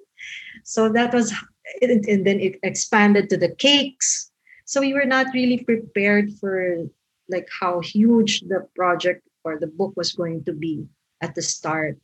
[0.62, 1.34] So that was
[1.82, 4.30] and, and then it expanded to the cakes.
[4.64, 6.78] So we were not really prepared for
[7.28, 10.86] like how huge the project or the book was going to be
[11.20, 11.98] at the start.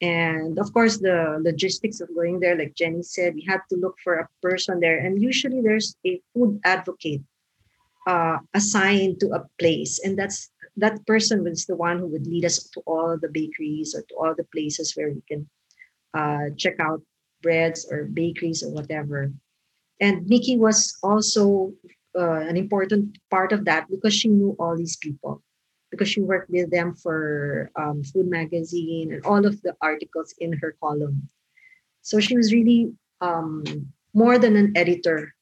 [0.00, 3.96] And of course, the logistics of going there, like Jenny said, we had to look
[4.04, 4.98] for a person there.
[4.98, 7.22] And usually there's a food advocate
[8.06, 9.98] uh, assigned to a place.
[10.04, 13.94] And that's that person was the one who would lead us to all the bakeries
[13.94, 15.48] or to all the places where we can
[16.12, 17.00] uh, check out
[17.42, 19.32] breads or bakeries or whatever.
[20.00, 21.72] And Nikki was also
[22.14, 25.42] uh, an important part of that because she knew all these people
[25.90, 30.52] because she worked with them for um, Food Magazine and all of the articles in
[30.54, 31.28] her column.
[32.02, 33.64] So she was really um,
[34.14, 35.34] more than an editor.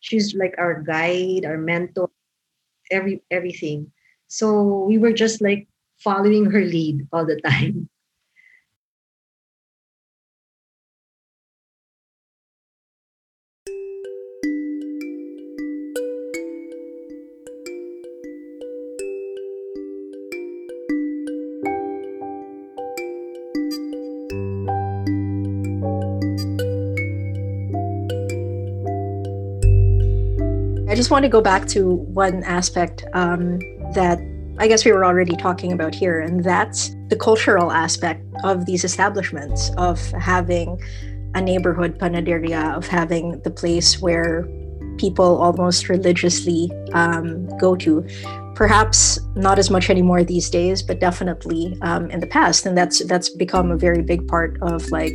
[0.00, 2.10] She's like our guide, our mentor,
[2.90, 3.92] every everything.
[4.28, 7.88] So we were just like following her lead all the time.
[31.04, 33.58] Just want to go back to one aspect um,
[33.92, 34.18] that
[34.56, 38.84] I guess we were already talking about here, and that's the cultural aspect of these
[38.84, 40.80] establishments, of having
[41.34, 44.48] a neighborhood panaderia, of having the place where
[44.96, 48.02] people almost religiously um, go to.
[48.54, 53.04] Perhaps not as much anymore these days, but definitely um, in the past, and that's
[53.04, 55.12] that's become a very big part of like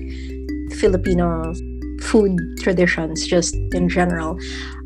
[0.77, 1.51] Filipino
[2.01, 4.37] food traditions just in general.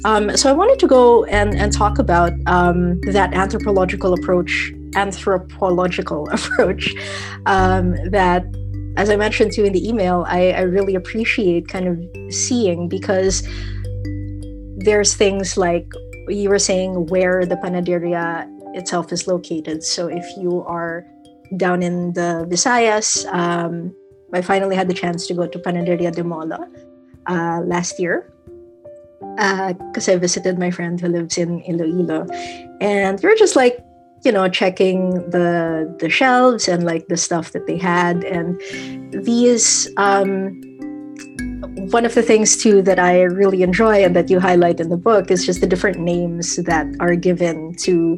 [0.06, 6.30] Um, so I wanted to go and, and talk about um, that anthropological approach, anthropological
[6.32, 6.94] approach
[7.46, 8.46] um, that,
[8.98, 12.90] as I mentioned to you in the email, I, I really appreciate kind of seeing
[12.90, 13.48] because
[14.78, 15.88] there's things like
[16.28, 19.84] you were saying where the panaderia itself is located.
[19.84, 21.06] So if you are
[21.58, 23.96] down in the Visayas, um,
[24.34, 26.58] I finally had the chance to go to Panaderia de Molo
[27.28, 28.34] uh, last year
[29.36, 32.28] because uh, I visited my friend who lives in Iloilo,
[32.82, 33.80] and we are just like,
[34.24, 38.60] you know, checking the the shelves and like the stuff that they had, and
[39.26, 39.90] these.
[39.98, 40.62] Um,
[41.92, 44.98] one of the things too that I really enjoy and that you highlight in the
[44.98, 48.18] book is just the different names that are given to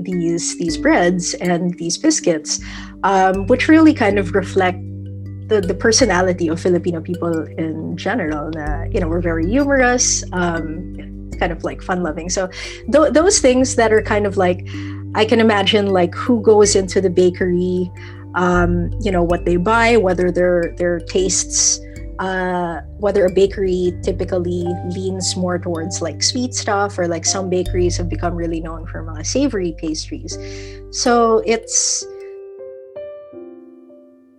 [0.00, 2.60] these these breads and these biscuits,
[3.04, 4.78] um, which really kind of reflect
[5.46, 8.50] the, the personality of Filipino people in general.
[8.54, 12.28] Na, you know, we're very humorous, um, kind of like fun loving.
[12.28, 12.48] So
[12.92, 14.66] th- those things that are kind of like,
[15.14, 17.90] I can imagine like who goes into the bakery,
[18.34, 21.80] um, you know, what they buy, whether their their tastes.
[22.18, 27.94] Uh, whether a bakery typically leans more towards like sweet stuff or like some bakeries
[27.98, 30.38] have become really known for mga savory pastries
[30.90, 32.06] so it's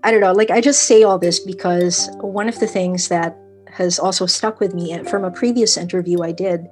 [0.08, 3.38] I don't know, like I just say all this because one of the things that
[3.68, 6.70] has also stuck with me from a previous interview I did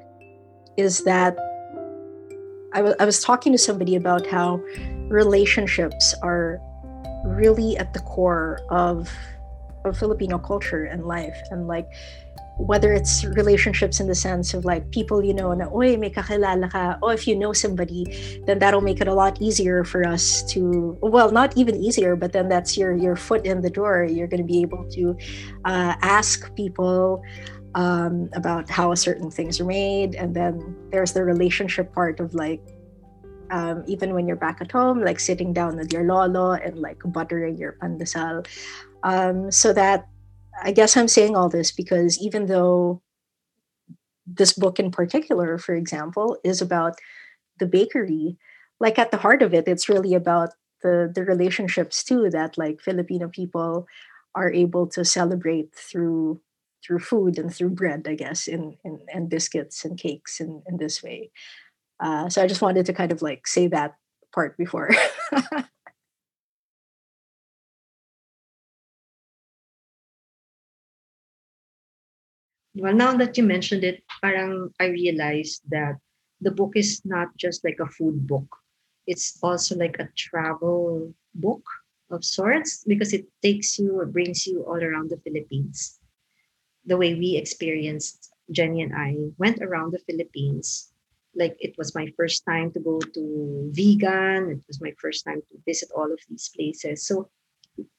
[0.78, 1.38] is that
[2.72, 4.62] I was was talking to somebody about how
[5.10, 6.62] relationships are
[7.26, 9.12] really at the core of
[9.84, 11.38] of Filipino culture and life.
[11.52, 11.90] And like
[12.58, 16.72] whether it's relationships in the sense of like people you know na oy may kakilala
[16.72, 16.98] ka.
[17.02, 20.98] Or if you know somebody then that'll make it a lot easier for us to
[21.02, 24.04] well not even easier but then that's your your foot in the door.
[24.04, 25.18] You're going to be able to
[25.66, 27.22] uh, ask people
[27.76, 30.16] um, about how certain things are made.
[30.16, 32.62] And then there's the relationship part of like
[33.52, 37.02] um, even when you're back at home like sitting down with your lolo and like
[37.06, 38.48] buttering your pandesal.
[39.04, 40.08] Um, so that
[40.62, 43.02] I guess I'm saying all this because even though
[44.26, 46.96] this book in particular, for example, is about
[47.60, 48.38] the bakery,
[48.80, 50.50] like at the heart of it, it's really about
[50.82, 53.88] the the relationships too that like Filipino people
[54.36, 56.42] are able to celebrate through
[56.86, 60.78] through food and through bread, I guess, in, in and biscuits and cakes in, in
[60.78, 61.32] this way.
[62.00, 63.96] Uh, so I just wanted to kind of like say that
[64.34, 64.92] part before.
[72.76, 75.96] Well, now that you mentioned it, parang I realized that
[76.42, 78.48] the book is not just like a food book.
[79.08, 81.64] It's also like a travel book
[82.12, 86.00] of sorts because it takes you or brings you all around the Philippines.
[86.86, 90.92] The way we experienced, Jenny and I went around the Philippines.
[91.36, 94.52] Like it was my first time to go to Vigan.
[94.52, 97.08] It was my first time to visit all of these places.
[97.08, 97.30] So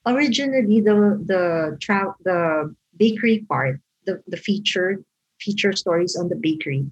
[0.06, 5.04] originally the the tra- the bakery part the, the featured
[5.40, 6.86] feature stories on the bakery,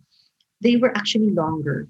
[0.61, 1.88] they were actually longer.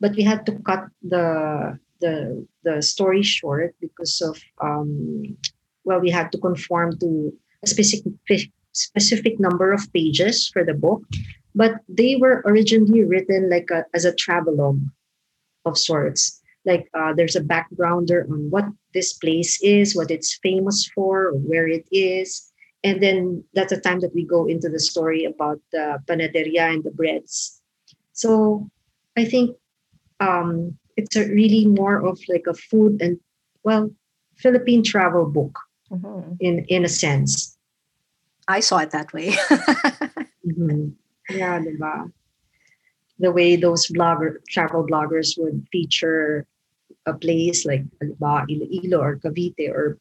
[0.00, 5.36] But we had to cut the the the story short because of um,
[5.84, 8.12] well, we had to conform to a specific
[8.72, 11.02] specific number of pages for the book.
[11.54, 14.80] But they were originally written like a, as a travelogue
[15.64, 16.40] of sorts.
[16.64, 21.66] Like uh, there's a backgrounder on what this place is, what it's famous for, where
[21.66, 22.47] it is,
[22.84, 26.84] and then that's the time that we go into the story about the panaderia and
[26.84, 27.60] the breads
[28.12, 28.68] so
[29.16, 29.56] i think
[30.20, 33.18] um, it's a really more of like a food and
[33.62, 33.90] well
[34.36, 35.58] philippine travel book
[35.90, 36.32] mm-hmm.
[36.40, 37.56] in in a sense
[38.48, 39.30] i saw it that way
[40.46, 40.88] mm-hmm.
[41.30, 42.10] yeah diba?
[43.18, 46.46] the way those blogger travel bloggers would feature
[47.06, 49.98] a place like Iloilo or Cavite or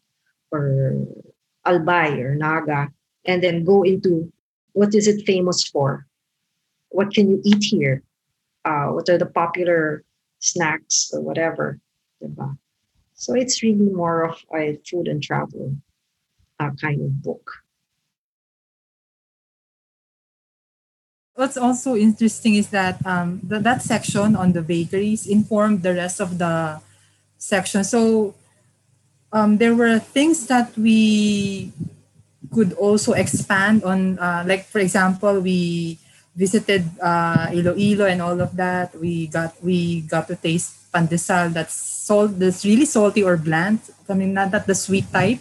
[0.52, 1.06] or
[1.68, 2.90] Albay or Naga,
[3.26, 4.32] and then go into
[4.72, 6.08] what is it famous for?
[6.90, 8.04] What can you eat here?
[8.64, 10.04] Uh, what are the popular
[10.40, 11.80] snacks or whatever?
[13.14, 15.76] So it's really more of a food and travel
[16.60, 17.52] uh, kind of book.
[21.34, 26.38] What's also interesting is that um, that section on the bakeries informed the rest of
[26.40, 26.82] the
[27.38, 27.84] section.
[27.84, 28.34] So
[29.32, 31.72] um, there were things that we
[32.54, 34.20] could also expand on.
[34.20, 35.98] Uh, like for example, we
[36.36, 38.96] visited uh, Iloilo and all of that.
[39.00, 43.80] We got we got to taste pandesal that's salt that's really salty or bland.
[44.08, 45.40] I mean, not that the sweet type.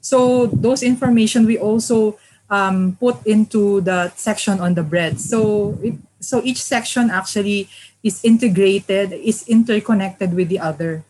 [0.00, 2.18] So those information we also
[2.50, 5.18] um, put into the section on the bread.
[5.18, 7.68] So it, so each section actually
[8.04, 11.04] is integrated, is interconnected with the other.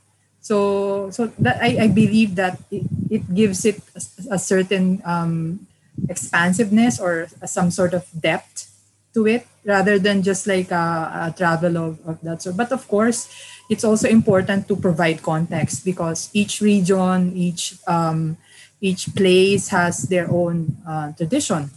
[0.45, 5.65] So so that I, I believe that it, it gives it a, a certain um,
[6.05, 8.69] expansiveness or some sort of depth
[9.17, 12.61] to it rather than just like a, a travel of, of that sort.
[12.61, 13.33] But of course,
[13.71, 18.37] it's also important to provide context because each region, each um,
[18.85, 21.71] each place has their own uh, tradition.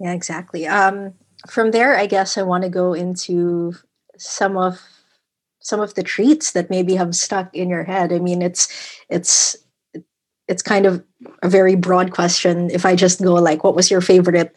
[0.00, 0.66] Yeah, exactly.
[0.66, 1.12] Um,
[1.44, 3.74] from there, I guess I want to go into
[4.16, 4.80] some of
[5.60, 8.12] some of the treats that maybe have stuck in your head.
[8.12, 8.68] I mean it's
[9.08, 9.56] it's
[10.46, 11.04] it's kind of
[11.42, 12.70] a very broad question.
[12.70, 14.56] If i just go like what was your favorite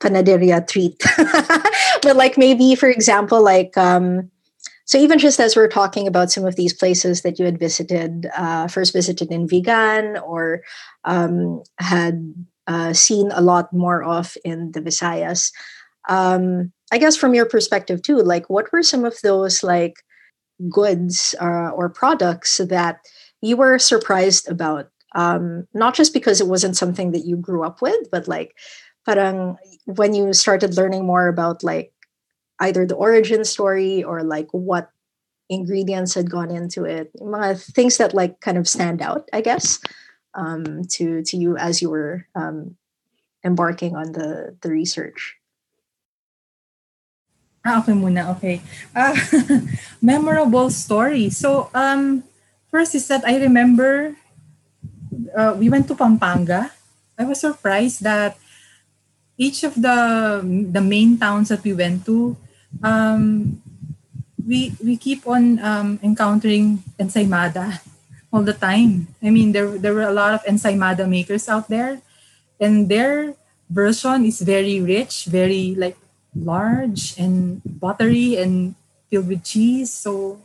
[0.00, 1.02] panaderia treat?
[2.02, 4.30] But like maybe for example like um
[4.84, 8.28] so even just as we're talking about some of these places that you had visited
[8.36, 10.62] uh, first visited in Vigan or
[11.04, 12.34] um, had
[12.66, 15.52] uh, seen a lot more of in the visayas
[16.08, 19.96] um, i guess from your perspective too like what were some of those like
[20.68, 23.00] goods uh, or products that
[23.40, 27.82] you were surprised about um, not just because it wasn't something that you grew up
[27.82, 28.56] with but like
[29.04, 29.56] parang
[29.86, 31.92] when you started learning more about like
[32.60, 34.90] either the origin story or like what
[35.50, 39.80] ingredients had gone into it mga things that like kind of stand out i guess
[40.34, 42.74] um, to to you as you were um,
[43.44, 45.36] embarking on the the research
[47.64, 48.34] Ah, okay muna.
[48.34, 48.58] Okay.
[48.94, 49.14] Uh,
[50.02, 51.30] memorable story.
[51.30, 52.24] So, um,
[52.70, 54.18] first is that I remember
[55.36, 56.70] uh, we went to Pampanga.
[57.18, 58.36] I was surprised that
[59.36, 62.36] each of the the main towns that we went to,
[62.82, 63.58] um,
[64.46, 67.80] we we keep on um, encountering ensaymada
[68.32, 69.08] all the time.
[69.22, 72.00] I mean, there there were a lot of ensaymada makers out there,
[72.60, 73.34] and their
[73.70, 75.96] version is very rich, very like
[76.34, 78.74] large and buttery and
[79.10, 79.92] filled with cheese.
[79.92, 80.40] So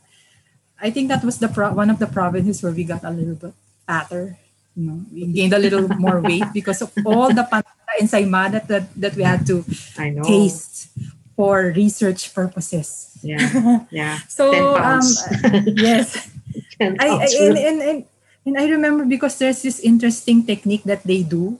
[0.81, 3.35] I think that was the pro- one of the provinces where we got a little
[3.35, 3.53] bit
[3.85, 4.37] fatter.
[4.75, 8.93] You know, we gained a little more weight because of all the panada ensaymada that,
[8.95, 9.65] that we had to
[10.23, 10.89] taste
[11.35, 13.17] for research purposes.
[13.23, 14.19] Yeah, yeah.
[14.27, 15.01] so um,
[15.65, 16.29] yes,
[16.79, 18.05] I, I and, and, and,
[18.45, 21.59] and I remember because there's this interesting technique that they do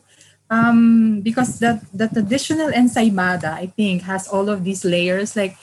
[0.49, 5.35] um, because that the traditional ensaymada, I think, has all of these layers.
[5.35, 5.57] Like,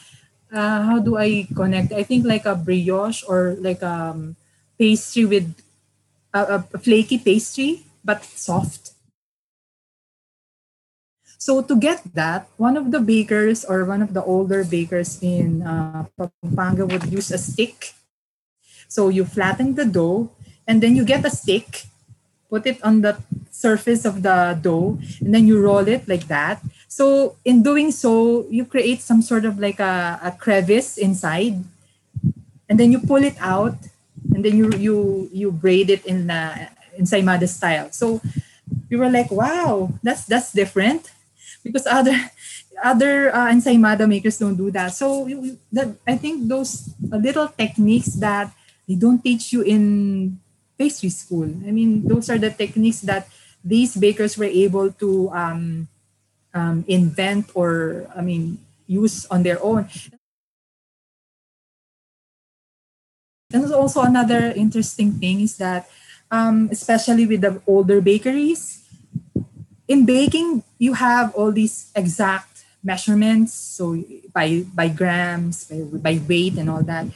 [0.52, 1.92] uh, how do I connect?
[1.92, 4.36] I think like a brioche or like a um,
[4.78, 5.54] pastry with
[6.32, 8.92] a, a flaky pastry, but soft.
[11.38, 15.60] So to get that, one of the bakers or one of the older bakers in
[15.60, 17.92] uh, Pampanga would use a stick.
[18.88, 20.30] So you flatten the dough,
[20.66, 21.84] and then you get a stick,
[22.48, 23.20] put it on the
[23.64, 26.60] surface of the dough and then you roll it like that.
[26.88, 31.64] So in doing so, you create some sort of like a, a crevice inside
[32.68, 33.80] and then you pull it out
[34.32, 34.96] and then you you
[35.32, 36.68] you braid it in the
[37.00, 37.88] ensaymada style.
[37.90, 38.20] So
[38.90, 41.10] we were like, wow, that's that's different
[41.64, 42.14] because other
[42.82, 44.94] other uh, ensaymada makers don't do that.
[44.94, 45.26] So
[45.72, 48.52] that I think those little techniques that
[48.86, 49.82] they don't teach you in
[50.78, 51.48] pastry school.
[51.66, 53.28] I mean, those are the techniques that
[53.64, 55.88] these bakers were able to um,
[56.52, 59.88] um, invent or, I mean, use on their own.
[63.52, 65.88] And also another interesting thing is that,
[66.30, 68.84] um, especially with the older bakeries,
[69.88, 73.96] in baking you have all these exact measurements, so
[74.32, 75.80] by by grams, by,
[76.12, 77.06] by weight, and all that.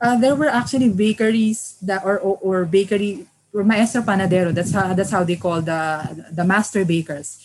[0.00, 4.56] Uh, there were actually bakeries that or, or, or bakery maestro panadero.
[4.56, 7.36] That's how that's how they call the the master bakers.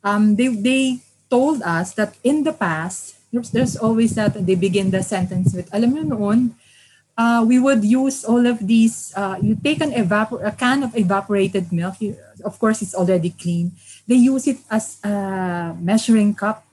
[0.00, 4.90] Um, they they told us that in the past there's, there's always that they begin
[4.90, 6.54] the sentence with alam noon
[7.16, 10.96] uh, we would use all of these uh, you take an evapor a can of
[10.96, 13.72] evaporated milk you, of course it's already clean
[14.06, 16.64] they use it as a measuring cup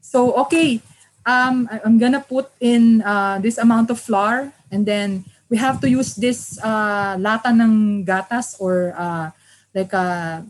[0.00, 0.80] so okay
[1.26, 5.88] um, i'm gonna put in uh, this amount of flour and then we have to
[5.88, 9.30] use this uh, lata ng gatas or uh,
[9.74, 10.44] like a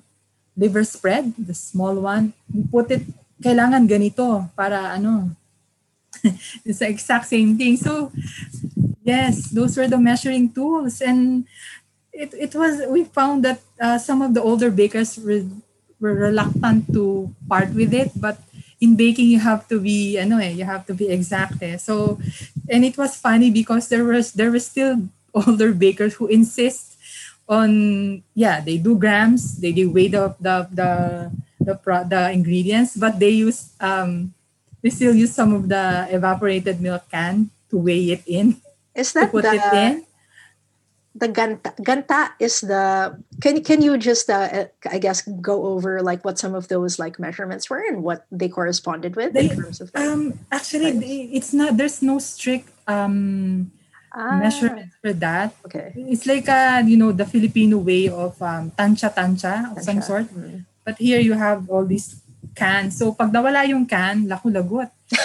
[0.57, 2.32] liver spread, the small one.
[2.53, 3.05] We put it,
[3.42, 5.36] kailangan ganito para ano.
[6.64, 7.76] it's the exact same thing.
[7.76, 8.11] So,
[9.05, 11.01] yes, those were the measuring tools.
[11.01, 11.44] And
[12.12, 15.44] it, it was, we found that uh, some of the older bakers were,
[16.01, 18.40] were reluctant to part with it, but
[18.80, 21.76] in baking you have to be ano eh, you have to be exact eh.
[21.76, 22.20] So
[22.69, 26.97] and it was funny because there was there were still older bakers who insist
[27.49, 30.91] on yeah they do grams they do weigh the the the
[31.61, 31.75] the,
[32.09, 34.33] the ingredients but they use um
[34.83, 38.57] they still use some of the evaporated milk can to weigh it in
[38.95, 40.05] is that put the, it in
[41.17, 46.05] the ganta ganta is the can can you just uh, uh, I guess go over
[46.05, 49.57] like what some of those like measurements were and what they corresponded with they, in
[49.57, 50.93] terms of um actually
[51.33, 53.73] it's not there's no strict um
[54.12, 54.37] ah.
[54.37, 55.57] measurements for that.
[55.64, 55.97] Okay.
[55.97, 60.29] It's like uh you know the Filipino way of um tancha tancha of some sort.
[60.29, 60.69] Mm-hmm.
[60.87, 62.23] but here you have all these
[62.55, 63.01] cans.
[63.01, 64.93] So pag nawala yung can laku lagot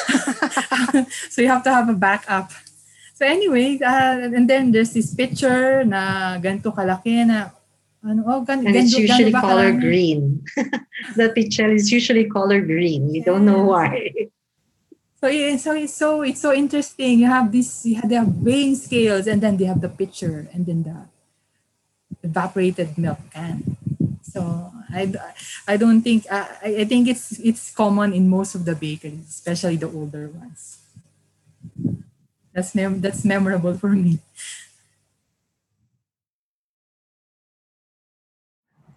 [1.34, 2.50] so you have to have a backup
[3.22, 7.54] So anyway, uh, and then there's this picture na ganito kalaki na
[8.02, 10.42] ano, oh, gan, and it's usually color green.
[11.22, 13.14] the picture is usually color green.
[13.14, 14.10] We don't know why.
[15.22, 17.22] So yeah, so it's so it's so interesting.
[17.22, 20.66] You have this, you have the weighing scales, and then they have the picture, and
[20.66, 21.06] then the
[22.26, 23.78] evaporated milk can.
[24.26, 25.14] So I,
[25.70, 29.78] I don't think I, I think it's it's common in most of the bakeries, especially
[29.78, 30.81] the older ones.
[32.54, 34.20] That's mem- that's memorable for me.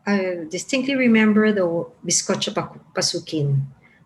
[0.06, 1.64] I distinctly remember the
[2.04, 2.52] bizcocho
[2.94, 3.62] Pasuquin.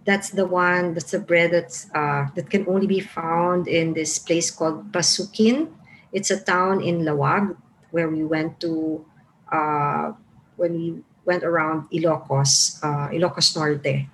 [0.07, 0.94] That's the one.
[0.94, 5.68] That's the bread that's uh, that can only be found in this place called Pasuquin.
[6.12, 7.57] It's a town in Laoag
[7.90, 9.05] where we went to
[9.53, 10.12] uh,
[10.57, 10.86] when we
[11.26, 14.09] went around Ilocos, uh, Ilocos Norte,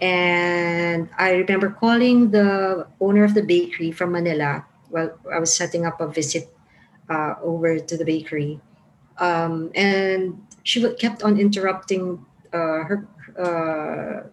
[0.00, 5.86] And I remember calling the owner of the bakery from Manila while I was setting
[5.86, 6.48] up a visit
[7.08, 8.60] uh, over to the bakery.
[9.18, 13.08] Um, and she kept on interrupting uh, her
[13.38, 14.28] uh,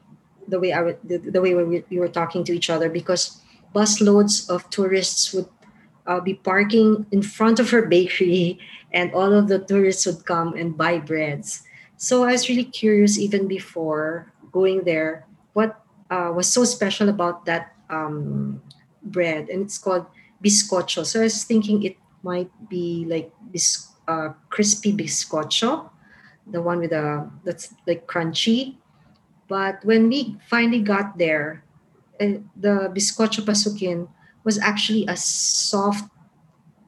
[0.48, 3.42] the way I would, the, the way we, we were talking to each other because
[3.74, 5.50] busloads of tourists would
[6.08, 8.60] uh, be parking in front of her bakery
[8.94, 11.64] and all of the tourists would come and buy breads
[11.98, 15.82] so i was really curious even before going there what
[16.12, 18.62] uh, was so special about that um,
[19.04, 20.06] bread and it's called
[20.44, 25.90] bizcocho so i was thinking it might be like bis- uh, crispy bizcocho
[26.48, 28.78] the one with a that's like crunchy
[29.48, 31.64] but when we finally got there
[32.22, 34.08] uh, the bizcocho Pasuquin
[34.44, 36.10] was actually a soft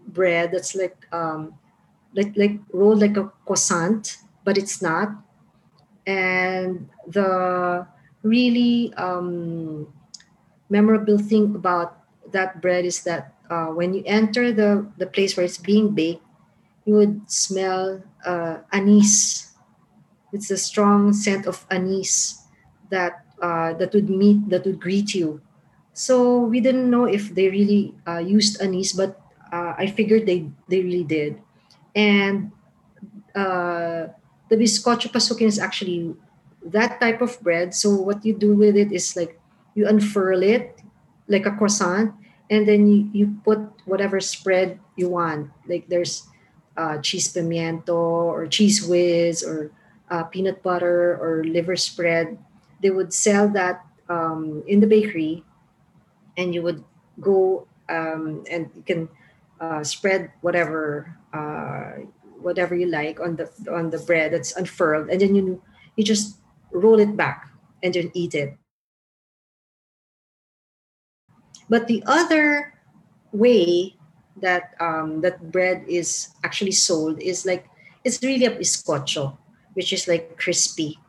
[0.08, 1.54] bread that's like um,
[2.14, 5.10] like like rolled like a croissant, but it's not.
[6.06, 7.88] And the
[8.24, 9.88] really um,
[10.70, 12.00] memorable thing about
[12.32, 16.24] that bread is that uh, when you enter the the place where it's being baked,
[16.86, 19.54] you would smell uh, anise.
[20.34, 22.44] It's a strong scent of anise
[22.90, 25.42] that uh, that would meet that would greet you
[25.94, 29.20] so we didn't know if they really uh, used anise, but
[29.52, 31.42] uh, I figured they they really did.
[31.96, 32.52] And
[33.36, 34.14] uh,
[34.50, 36.16] the bizcocho Pasuquin is actually
[36.66, 37.74] that type of bread.
[37.74, 39.40] So what you do with it is like
[39.76, 40.82] you unfurl it
[41.28, 42.14] like a croissant,
[42.50, 45.52] and then you, you put whatever spread you want.
[45.68, 46.28] Like there's
[46.76, 49.72] uh, cheese pimiento or cheese whiz or
[50.10, 52.38] uh, peanut butter or liver spread.
[52.82, 55.44] They would sell that um, in the bakery
[56.38, 56.84] and you would
[57.20, 59.10] go um, and you can
[59.60, 62.06] uh, spread whatever uh,
[62.40, 65.62] whatever you like on the on the bread that's unfurled, and then you
[65.96, 66.38] you just
[66.72, 67.50] roll it back
[67.82, 68.56] and then eat it.
[71.70, 72.74] But the other
[73.32, 73.96] way
[74.42, 77.68] that um, that bread is actually sold is like
[78.04, 79.38] it's really a bizcocho,
[79.74, 81.00] which is like crispy.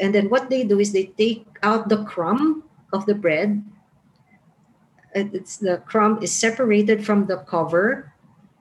[0.00, 3.64] And then what they do is they take out the crumb of the bread.
[5.14, 8.12] It's the crumb is separated from the cover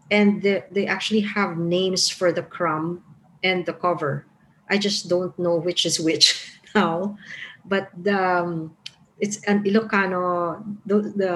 [0.10, 3.04] and the, they actually have names for the crumb
[3.44, 4.26] and the cover.
[4.70, 7.18] I just don't know which is which now.
[7.66, 8.78] But the um,
[9.20, 11.34] it's an ilocano the, the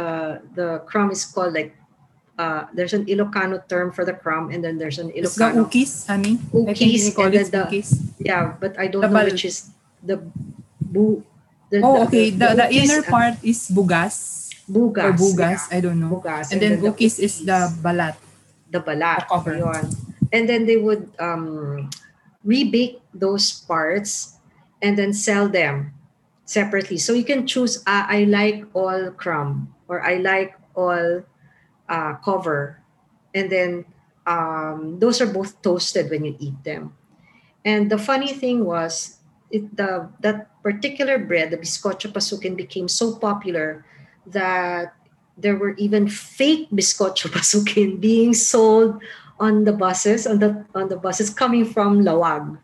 [0.56, 1.76] the crumb is called like
[2.40, 5.30] uh, there's an Ilocano term for the crumb, and then there's an Ilocano.
[5.30, 6.38] It's the ukis, I mean.
[6.50, 7.90] Ukis, I and it then the, ukis.
[8.18, 9.70] Yeah, but I don't The know bal- which is
[10.02, 10.18] the
[10.82, 11.22] bu.
[11.70, 12.32] The, Oh, okay.
[12.32, 14.50] The, the, ukis, inner uh, part is bugas.
[14.66, 15.06] bugas.
[15.06, 15.78] or bugas, yeah.
[15.78, 16.10] I don't know.
[16.18, 18.18] Bugas, And then the ukis is the balat.
[18.72, 19.30] the balat.
[19.30, 19.56] The cover.
[19.62, 19.86] Yun.
[20.34, 21.90] And then they would um,
[22.42, 24.40] rebake those parts
[24.82, 25.94] and then sell them
[26.52, 26.98] separately.
[26.98, 31.24] So you can choose, uh, I like all crumb or I like all
[31.88, 32.84] uh, cover.
[33.34, 33.86] And then
[34.28, 36.94] um, those are both toasted when you eat them.
[37.64, 39.18] And the funny thing was,
[39.50, 43.86] it, the that particular bread, the bizcocho Pasuquin, became so popular
[44.26, 44.96] that
[45.38, 49.02] there were even fake bizcocho Pasuquin being sold
[49.40, 52.58] on the buses on the on the buses coming from Laoag.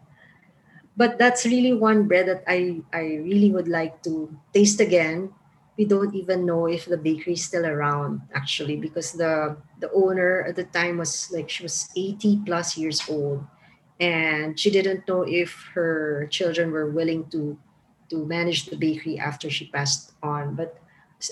[0.98, 5.32] But that's really one bread that I I really would like to taste again.
[5.78, 10.42] We don't even know if the bakery is still around actually because the the owner
[10.50, 13.46] at the time was like she was 80 plus years old
[14.00, 17.58] and she didn't know if her children were willing to
[18.10, 20.82] to manage the bakery after she passed on but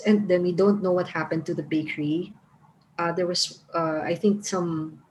[0.06, 2.34] and then we don't know what happened to the bakery.
[2.98, 5.02] Uh, there was, uh, I think, some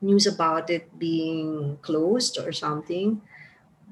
[0.00, 3.20] news about it being closed or something.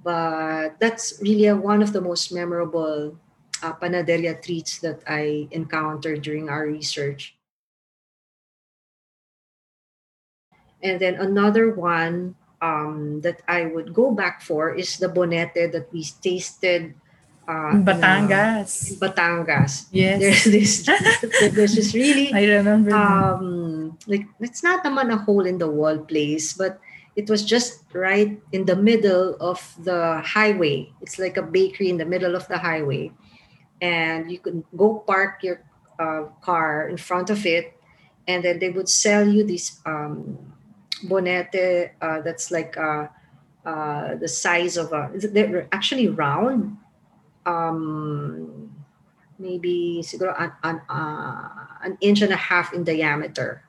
[0.06, 3.18] But that's really a, one of the most memorable
[3.58, 7.34] uh, panaderia treats that I encountered during our research.
[10.78, 15.90] And then another one um, that I would go back for is the bonete that
[15.90, 16.94] we tasted
[17.48, 18.94] uh, in, uh, Batangas.
[18.94, 19.90] in Batangas.
[19.90, 20.22] Yes.
[20.22, 20.72] There's this
[21.50, 25.98] there's this really I remember um like it's not naman a hole in the wall
[25.98, 26.78] place, but
[27.16, 30.92] it was just right in the middle of the highway.
[31.00, 33.10] It's like a bakery in the middle of the highway.
[33.80, 35.64] And you could go park your
[35.98, 37.72] uh, car in front of it,
[38.28, 40.38] and then they would sell you this um,
[41.04, 43.08] bonete uh, that's like uh,
[43.64, 45.10] uh, the size of a.
[45.14, 46.76] They're actually round,
[47.44, 48.72] um,
[49.38, 51.48] maybe siguro an, an, uh,
[51.82, 53.65] an inch and a half in diameter.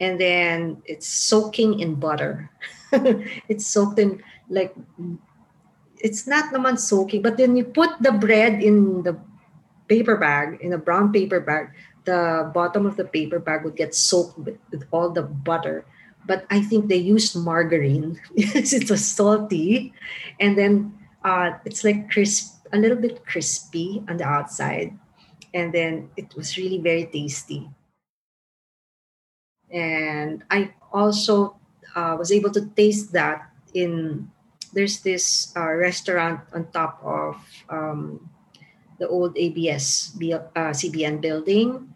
[0.00, 2.50] And then it's soaking in butter.
[3.48, 4.74] it's soaked in like
[6.00, 9.18] it's not naman soaking, but then you put the bread in the
[9.88, 11.70] paper bag, in a brown paper bag,
[12.04, 15.84] the bottom of the paper bag would get soaked with, with all the butter.
[16.26, 19.92] But I think they used margarine because it was salty.
[20.38, 20.94] And then
[21.24, 24.96] uh, it's like crisp, a little bit crispy on the outside.
[25.54, 27.68] And then it was really very tasty.
[29.72, 31.56] And I also
[31.94, 34.30] uh, was able to taste that in
[34.72, 37.36] there's this uh, restaurant on top of
[37.68, 38.28] um,
[38.98, 41.94] the old ABS uh, CBN building,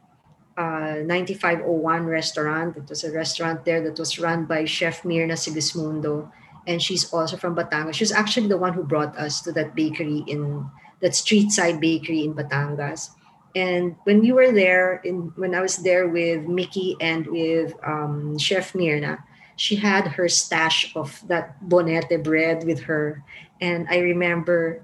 [0.57, 2.77] uh, 9501 restaurant.
[2.77, 6.31] It was a restaurant there that was run by Chef Myrna Segismundo,
[6.67, 7.95] and she's also from Batangas.
[7.95, 10.65] She's actually the one who brought us to that bakery in
[11.01, 13.11] that street side bakery in Batangas.
[13.55, 18.39] And when we were there, in when I was there with Mickey and with um,
[18.39, 19.23] Chef Myrna,
[19.57, 23.23] she had her stash of that bonete bread with her,
[23.61, 24.83] and I remember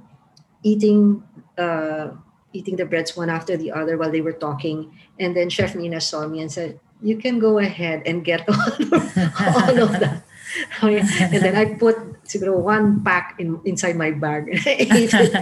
[0.63, 1.23] eating
[1.57, 2.11] uh,
[2.53, 6.01] eating the breads one after the other while they were talking, and then Chef Nina
[6.01, 10.25] saw me and said, "You can go ahead and get all of, all of that."
[10.83, 11.97] and then I put
[12.45, 14.49] one pack in inside my bag.
[14.49, 15.35] And I ate it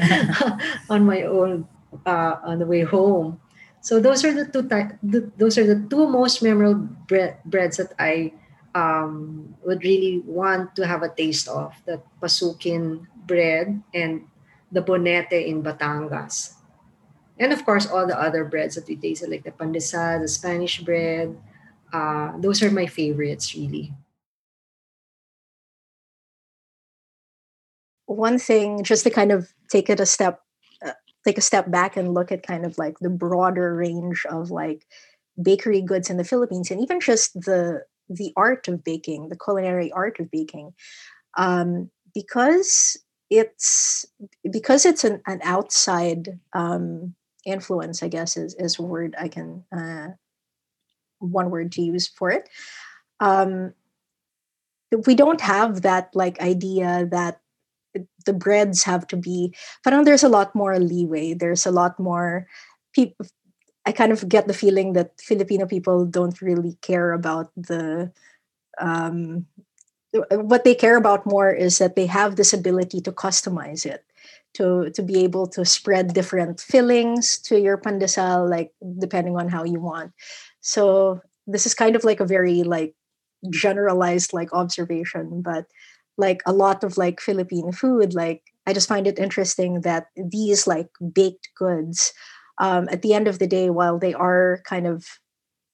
[0.90, 1.68] on my own
[2.06, 3.40] uh, on the way home.
[3.80, 7.94] So those are the two ty- those are the two most memorable bread, breads that
[7.98, 8.32] I
[8.74, 14.26] um, would really want to have a taste of the Pasuquin bread and
[14.72, 16.54] the bonete in Batangas.
[17.38, 20.80] And of course, all the other breads that we tasted, like the pandesal, the Spanish
[20.80, 21.36] bread.
[21.92, 23.92] Uh, those are my favorites, really.
[28.06, 30.40] One thing, just to kind of take it a step
[31.26, 34.86] take a step back and look at kind of like the broader range of like
[35.42, 39.90] bakery goods in the Philippines and even just the the art of baking, the culinary
[39.90, 40.72] art of baking.
[41.36, 42.96] Um, because
[43.28, 44.06] it's
[44.50, 47.14] because it's an, an outside um,
[47.44, 50.08] influence, I guess is, is a word I can uh,
[51.18, 52.48] one word to use for it.
[53.20, 53.74] Um,
[55.06, 57.40] we don't have that like idea that
[58.24, 61.34] the breads have to be but there's a lot more leeway.
[61.34, 62.46] There's a lot more
[62.92, 63.26] people
[63.86, 68.10] i kind of get the feeling that filipino people don't really care about the
[68.80, 69.46] um,
[70.30, 74.04] what they care about more is that they have this ability to customize it
[74.54, 79.64] to to be able to spread different fillings to your pandesal like depending on how
[79.64, 80.12] you want.
[80.60, 82.94] So this is kind of like a very like
[83.50, 85.66] generalized like observation but
[86.16, 90.66] like a lot of like Philippine food, like I just find it interesting that these
[90.66, 92.12] like baked goods,
[92.58, 95.06] um, at the end of the day, while they are kind of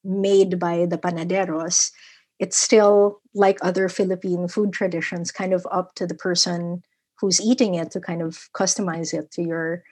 [0.04, 1.90] made by the panaderos,
[2.38, 6.82] it's still like other Philippine food traditions, kind of up to the person
[7.20, 9.84] who's eating it to kind of customize it to your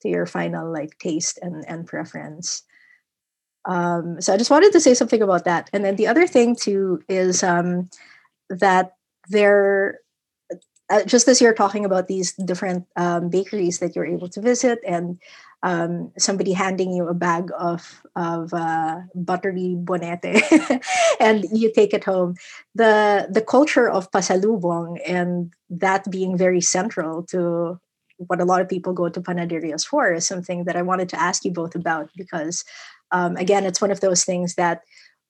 [0.00, 2.62] to your final like taste and and preference.
[3.66, 5.68] Um, so I just wanted to say something about that.
[5.74, 7.90] And then the other thing too is um,
[8.48, 8.92] that
[9.28, 10.00] there
[10.90, 14.78] uh, just as you're talking about these different um, bakeries that you're able to visit
[14.86, 15.18] and
[15.62, 20.40] um, somebody handing you a bag of of uh, buttery bonete
[21.20, 22.36] and you take it home.
[22.74, 27.78] The the culture of pasalubong and that being very central to
[28.18, 31.20] what a lot of people go to panaderias for is something that i wanted to
[31.20, 32.64] ask you both about because
[33.12, 34.82] um, again it's one of those things that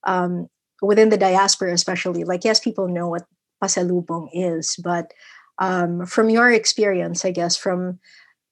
[0.05, 0.47] um,
[0.81, 3.27] within the diaspora especially like yes people know what
[3.61, 4.75] pasalubong is.
[4.77, 5.13] But
[5.59, 7.99] um, from your experience, I guess from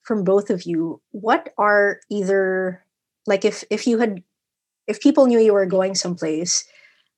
[0.03, 2.83] from both of you, what are either
[3.25, 4.23] like if if you had
[4.87, 6.63] if people knew you were going someplace,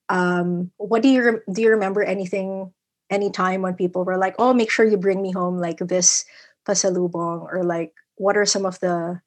[0.10, 1.62] um, what do you do?
[1.62, 2.74] You remember anything?
[3.10, 6.26] Any time when people were like, "Oh, make sure you bring me home like this
[6.68, 9.22] pasalubong," or like, what are some of the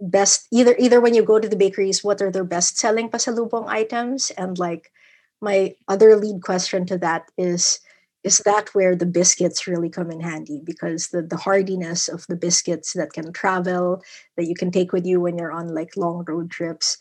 [0.00, 3.66] best either either when you go to the bakeries what are their best selling pasalubong
[3.68, 4.92] items and like
[5.40, 7.80] my other lead question to that is
[8.26, 10.60] is that where the biscuits really come in handy?
[10.64, 14.02] Because the, the hardiness of the biscuits that can travel
[14.36, 16.98] that you can take with you when you're on like long road trips.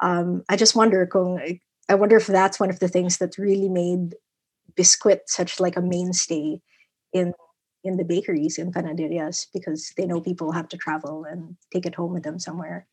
[0.00, 1.08] Um, i just wonder
[1.88, 4.14] i wonder if that's one of the things that really made
[4.74, 6.60] biscuit such like a mainstay
[7.14, 7.32] in
[7.82, 11.94] in the bakeries in panaderias because they know people have to travel and take it
[11.94, 12.86] home with them somewhere.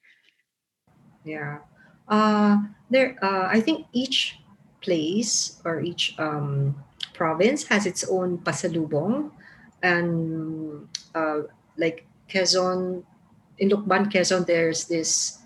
[1.26, 1.60] Yeah.
[2.08, 4.38] Uh there uh i think each
[4.84, 6.76] place or each um,
[7.16, 9.32] province has its own pasalubong.
[9.82, 13.04] And uh, like Quezon,
[13.58, 15.40] in Lucban, Quezon, there's this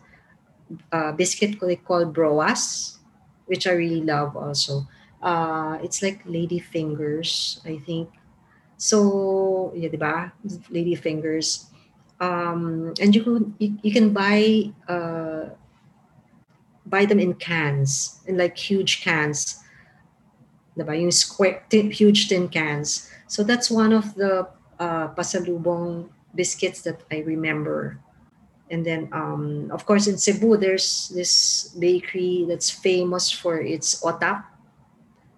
[0.92, 2.98] uh, biscuit they call broas,
[3.46, 4.88] which I really love also.
[5.22, 8.10] Uh, it's like lady fingers, I think.
[8.78, 10.32] So, yeah, diba?
[10.70, 11.66] Lady fingers.
[12.20, 15.54] Um, and you can you, you can buy uh,
[16.90, 19.64] buy them in cans, in like huge cans.
[20.78, 21.00] Diba?
[21.00, 23.10] Yung square, tin, huge tin cans.
[23.28, 24.48] So that's one of the
[24.80, 28.00] uh, pasalubong biscuits that I remember.
[28.70, 34.44] And then, um, of course, in Cebu, there's this bakery that's famous for its otap.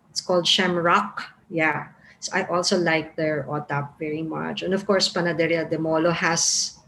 [0.09, 1.23] It's called Shamrock.
[1.49, 1.89] Yeah.
[2.19, 4.61] So I also like their otap very much.
[4.63, 6.78] And of course, Panaderia de Molo has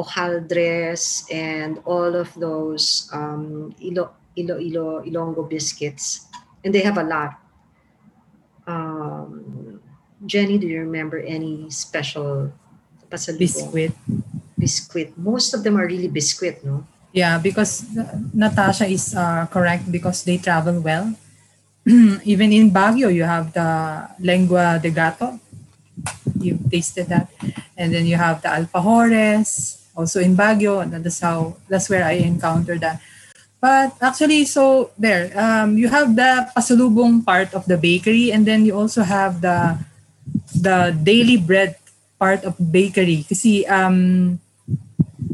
[0.00, 6.26] hojaldres and all of those um, ilo, ilo, ilo, Ilonggo biscuits.
[6.64, 7.36] And they have a lot.
[8.66, 9.80] Um,
[10.24, 12.52] Jenny, do you remember any special
[13.10, 13.38] pasalubong?
[13.38, 13.92] Biscuit.
[14.58, 15.18] Biscuit.
[15.18, 16.86] Most of them are really biscuit, no?
[17.12, 17.84] Yeah, because
[18.32, 21.12] Nastasha is uh, correct because they travel well.
[22.24, 25.38] Even in Baguio, you have the lengua de gato.
[26.38, 27.28] You've tasted that.
[27.76, 30.82] And then you have the alfajores, also in Baguio.
[30.82, 33.00] And that's how, that's where I encountered that.
[33.60, 38.66] But actually, so there, um, you have the pasalubong part of the bakery, and then
[38.66, 39.78] you also have the
[40.50, 41.78] the daily bread
[42.18, 43.22] part of bakery.
[43.22, 44.40] Kasi um,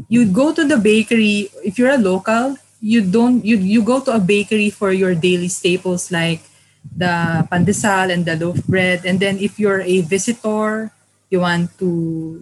[0.09, 4.11] you go to the bakery if you're a local you don't you you go to
[4.11, 6.41] a bakery for your daily staples like
[6.95, 10.91] the pandesal and the loaf bread and then if you're a visitor
[11.29, 12.41] you want to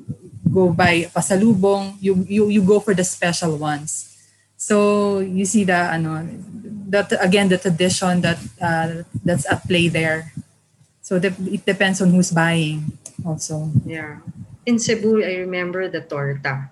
[0.50, 4.18] go buy pasalubong you you you go for the special ones
[4.58, 6.26] so you see the ano
[6.89, 10.32] that again the tradition that uh, that's at play there
[11.02, 14.20] so it depends on who's buying also Yeah.
[14.68, 16.70] In Cebu, I remember the torta.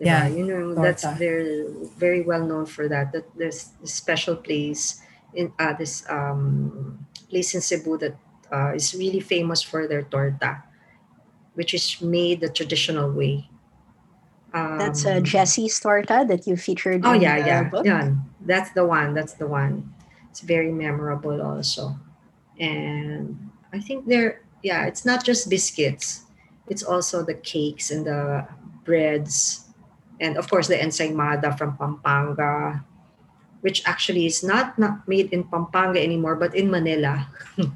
[0.00, 0.06] Diba?
[0.06, 1.66] Yeah, You know, that's very,
[1.98, 3.12] very well known for that.
[3.12, 5.02] That there's this special place
[5.34, 8.16] in uh, this um, place in Cebu that
[8.48, 10.64] uh, is really famous for their torta,
[11.58, 13.50] which is made the traditional way.
[14.54, 17.84] Um, That's a Jesse's Storta that you featured Oh in yeah, the yeah, book.
[17.84, 18.14] yeah.
[18.46, 19.12] That's the one.
[19.12, 19.92] That's the one.
[20.30, 21.98] It's very memorable also,
[22.62, 24.86] and I think they're yeah.
[24.86, 26.30] It's not just biscuits.
[26.70, 28.46] It's also the cakes and the
[28.86, 29.66] breads,
[30.22, 32.86] and of course the ensaymada from Pampanga,
[33.66, 37.26] which actually is not not made in Pampanga anymore, but in Manila.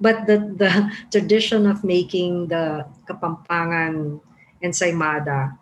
[0.00, 0.70] but the the
[1.10, 4.20] tradition of making the Kapampangan
[4.62, 5.56] ensaymada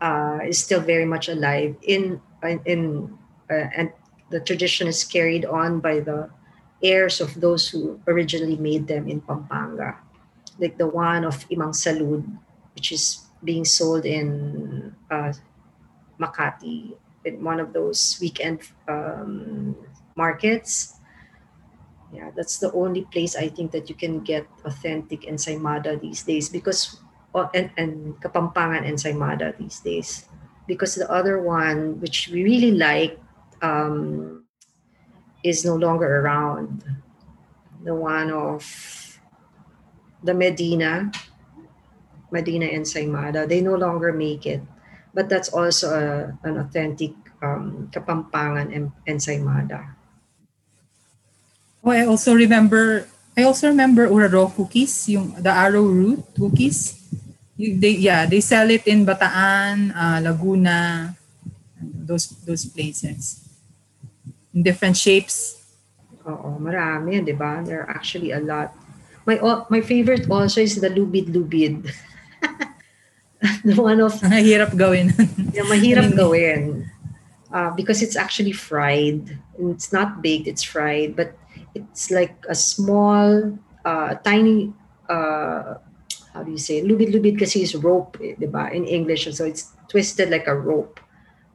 [0.00, 2.20] uh, is still very much alive in,
[2.64, 3.12] in
[3.50, 3.92] uh, and
[4.30, 6.28] the tradition is carried on by the
[6.82, 9.98] heirs of those who originally made them in Pampanga,
[10.58, 12.22] like the one of Imang Salud,
[12.74, 15.32] which is being sold in uh,
[16.20, 19.74] Makati in one of those weekend um,
[20.14, 20.97] markets.
[22.12, 26.48] Yeah, that's the only place I think that you can get authentic ensaymada these days
[26.48, 27.00] because
[27.34, 30.24] oh, and, and Kapampangan ensaymada these days.
[30.66, 33.20] Because the other one which we really like
[33.60, 34.44] um,
[35.44, 36.84] is no longer around.
[37.84, 38.64] The one of
[40.22, 41.12] the Medina
[42.30, 43.48] Medina ensaymada.
[43.48, 44.60] They no longer make it.
[45.14, 49.97] But that's also a, an authentic um, Kapampangan en- ensaymada
[51.84, 53.06] Oh, I also remember
[53.38, 56.98] I also remember Uraro cookies, yung the arrowroot cookies.
[57.56, 61.14] You- They yeah, they sell it in Bataan, uh, Laguna,
[61.82, 63.42] those those places.
[64.54, 65.54] In different shapes.
[66.26, 67.62] Oo, marami, di ba?
[67.62, 68.74] There are actually a lot.
[69.24, 69.38] My
[69.70, 71.88] my favorite also is the lubid lubid.
[73.64, 75.14] the one of Ang hirap gawin.
[75.54, 76.90] yung mahirap gawin.
[77.54, 79.38] Uh, because it's actually fried.
[79.56, 81.14] It's not baked, it's fried.
[81.14, 81.37] But
[81.78, 84.72] it's like a small, uh, tiny,
[85.08, 85.78] uh,
[86.34, 86.82] how do you say?
[86.82, 88.70] Lubid lubid kasi is rope, eh, di ba?
[88.70, 89.26] In English.
[89.34, 91.00] So it's twisted like a rope.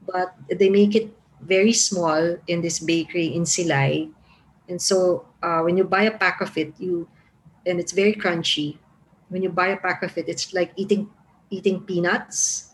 [0.03, 4.11] But they make it very small in this bakery in Silay.
[4.67, 7.07] And so uh, when you buy a pack of it, you
[7.65, 8.77] and it's very crunchy.
[9.29, 11.09] When you buy a pack of it, it's like eating
[11.49, 12.72] eating peanuts.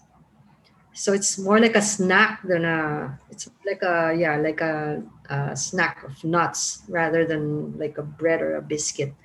[0.99, 3.17] So it's more like a snack than a.
[3.31, 8.41] It's like a yeah, like a, a snack of nuts rather than like a bread
[8.41, 9.15] or a biscuit.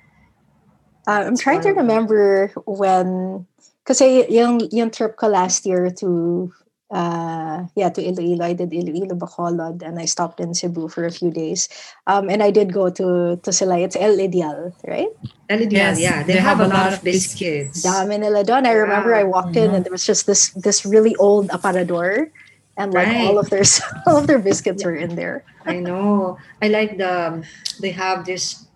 [1.05, 3.45] Uh, I'm It's trying to remember when,
[3.83, 6.49] kasi yung, yung trip ko last year to,
[6.95, 11.11] uh, yeah, to Iloilo, I did Iloilo, Bacolod, and I stopped in Cebu for a
[11.11, 11.67] few days.
[12.07, 13.83] Um, and I did go to, to Silay.
[13.83, 15.11] It's El Ideal, right?
[15.51, 17.83] El Ideal, Yes, yeah, they, have, a lot of biscuits.
[17.83, 18.63] Dami nila doon.
[18.65, 19.75] I remember I walked in Mhm.
[19.75, 22.31] and there was just this this really old aparador.
[22.79, 23.27] And like Right.
[23.27, 23.63] all of their
[24.07, 25.43] all of their biscuits were in there.
[25.67, 26.39] I know.
[26.63, 27.43] I like the.
[27.79, 28.67] They have this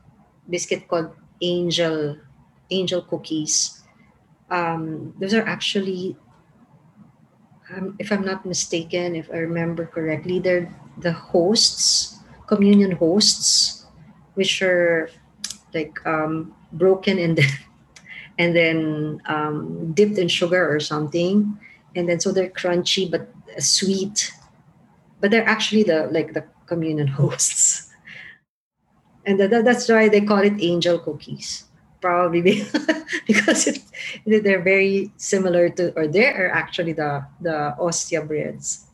[0.50, 1.12] biscuit called
[1.42, 2.16] Angel,
[2.72, 3.80] Angel cookies.
[4.52, 6.18] um, those are actually,
[7.76, 12.18] um, if I'm not mistaken, if I remember correctly, they're the hosts,
[12.48, 13.86] communion hosts,
[14.34, 15.10] which are
[15.74, 17.50] like um, broken and then,
[18.40, 21.58] and then um, dipped in sugar or something,
[21.96, 24.32] and then so they're crunchy but sweet,
[25.20, 27.94] but they're actually the like the communion hosts,
[29.26, 31.69] and that, that's why they call it angel cookies
[32.02, 32.64] probably
[33.28, 33.80] because it,
[34.26, 38.86] they're very similar to, or they are actually the the ostia breads.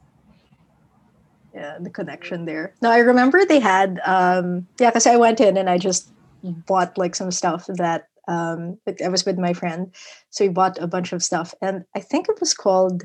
[1.53, 2.75] Yeah, the connection there.
[2.81, 6.11] No, I remember they had, um, yeah, because I went in and I just
[6.43, 9.93] bought like some stuff that um, I was with my friend,
[10.31, 13.03] so we bought a bunch of stuff, and I think it was called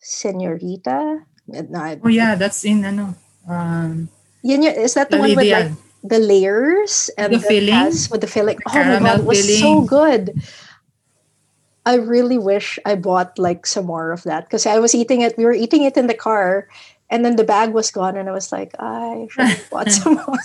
[0.00, 1.20] Senorita.
[1.48, 3.14] No, oh yeah, that's in ano.
[3.46, 4.08] Um,
[4.42, 5.72] yeah, is that the one with like
[6.02, 8.56] the layers and the, the filling with the filling.
[8.58, 9.60] The oh my god, it was filling.
[9.60, 10.42] so good.
[11.84, 15.36] I really wish I bought like some more of that because I was eating it.
[15.36, 16.68] We were eating it in the car,
[17.10, 20.14] and then the bag was gone, and I was like, I should have bought some
[20.14, 20.38] more.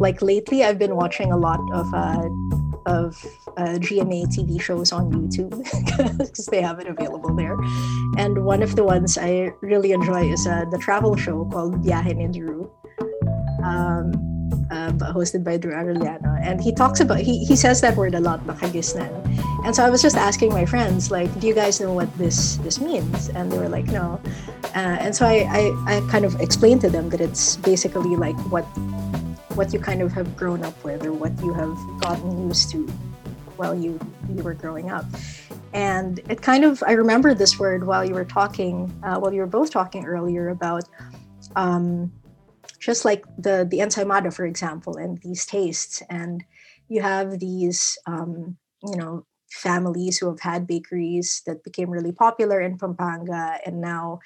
[0.00, 2.28] Like lately I've been watching a lot of uh,
[2.86, 3.24] of
[3.56, 5.52] uh, GMA TV shows on YouTube
[6.18, 7.56] because they have it available there.
[8.16, 12.16] And one of the ones I really enjoy is uh, the travel show called Biyahe
[12.16, 12.70] ni Drew,
[13.62, 14.16] um,
[14.70, 16.40] uh, hosted by Drew Arellano.
[16.42, 19.12] And he talks about, he, he says that word a lot, nakagisnan.
[19.66, 22.56] And so I was just asking my friends, like, do you guys know what this,
[22.58, 23.28] this means?
[23.28, 24.18] And they were like, no.
[24.74, 28.38] Uh, and so I, I, I kind of explained to them that it's basically like
[28.50, 28.64] what
[29.54, 32.86] what you kind of have grown up with or what you have gotten used to
[33.56, 33.98] while you
[34.34, 35.04] you were growing up.
[35.72, 39.40] And it kind of i remember this word while you were talking uh, while you
[39.40, 40.84] were both talking earlier about
[41.56, 42.12] um,
[42.78, 46.02] just like the the ensaymada for example and these tastes.
[46.08, 46.44] And
[46.88, 52.60] you have these um, you know families who have had bakeries that became really popular
[52.60, 54.20] in pampanga and now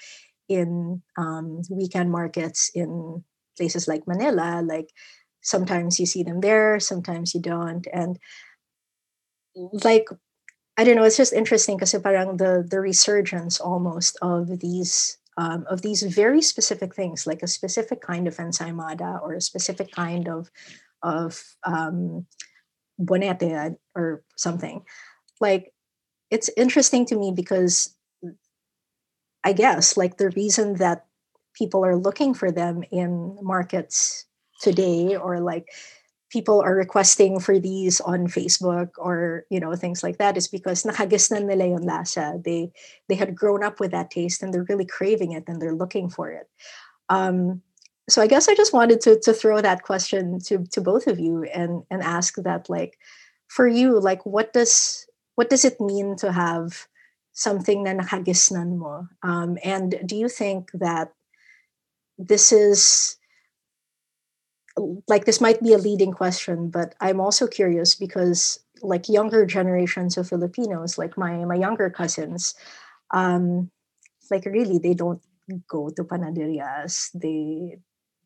[0.48, 3.24] in um, weekend markets in
[3.56, 4.90] places like Manila, like
[5.42, 7.86] sometimes you see them there, sometimes you don't.
[7.92, 8.18] And
[9.84, 10.08] like
[10.76, 15.66] I don't know, it's just interesting because parang the the resurgence almost of these um,
[15.68, 20.28] of these very specific things, like a specific kind of ensaymada or a specific kind
[20.28, 20.50] of
[21.02, 22.26] of um,
[23.00, 24.82] bonete or something.
[25.40, 25.72] Like
[26.30, 27.94] it's interesting to me because
[29.44, 31.06] I guess like the reason that
[31.54, 34.26] people are looking for them in markets
[34.60, 35.68] today or like
[36.30, 40.82] people are requesting for these on Facebook or you know things like that is because
[40.82, 42.42] nakagisnan nila yung lasa.
[42.42, 42.74] They
[43.08, 46.10] they had grown up with that taste and they're really craving it and they're looking
[46.10, 46.50] for it.
[47.08, 47.62] Um,
[48.08, 51.22] so I guess I just wanted to to throw that question to to both of
[51.22, 52.98] you and and ask that like
[53.46, 55.06] for you like what does
[55.38, 56.90] what does it mean to have
[57.30, 61.14] something na nakagisnan mo um, and do you think that
[62.18, 63.16] this is
[65.08, 70.16] like this might be a leading question but i'm also curious because like younger generations
[70.16, 72.54] of filipinos like my my younger cousins
[73.12, 73.70] um
[74.30, 75.22] like really they don't
[75.68, 77.76] go to panaderias they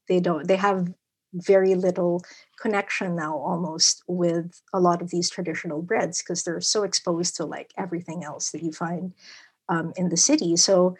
[0.09, 0.89] they don't they have
[1.35, 2.23] very little
[2.61, 7.45] connection now almost with a lot of these traditional breads because they're so exposed to
[7.45, 9.13] like everything else that you find
[9.69, 10.57] um, in the city.
[10.57, 10.97] So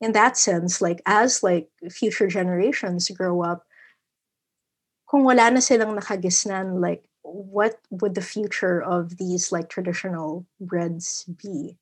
[0.00, 3.66] in that sense like as like future generations grow up
[5.08, 11.24] kung wala na silang nakagisnan like what would the future of these like traditional breads
[11.42, 11.76] be?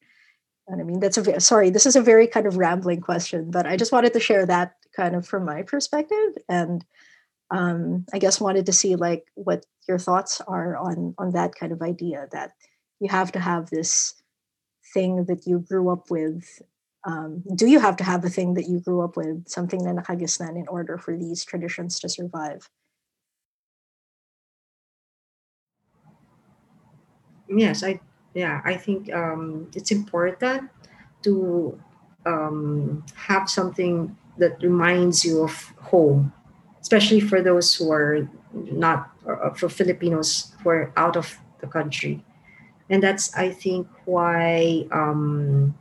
[0.66, 1.00] And i mean?
[1.00, 3.92] That's a very, sorry this is a very kind of rambling question but i just
[3.92, 6.84] wanted to share that kind of from my perspective and
[7.50, 11.72] um, i guess wanted to see like what your thoughts are on on that kind
[11.72, 12.52] of idea that
[13.00, 14.14] you have to have this
[14.94, 16.62] thing that you grew up with
[17.04, 19.92] um, do you have to have a thing that you grew up with, something na
[19.92, 22.70] nakagisnan in order for these traditions to survive?
[27.48, 28.00] Yes, I
[28.34, 30.70] yeah, I think um, it's important
[31.22, 31.80] to
[32.26, 36.32] um, have something that reminds you of home,
[36.80, 42.24] especially for those who are not uh, for Filipinos who are out of the country,
[42.90, 45.74] and that's I think why um,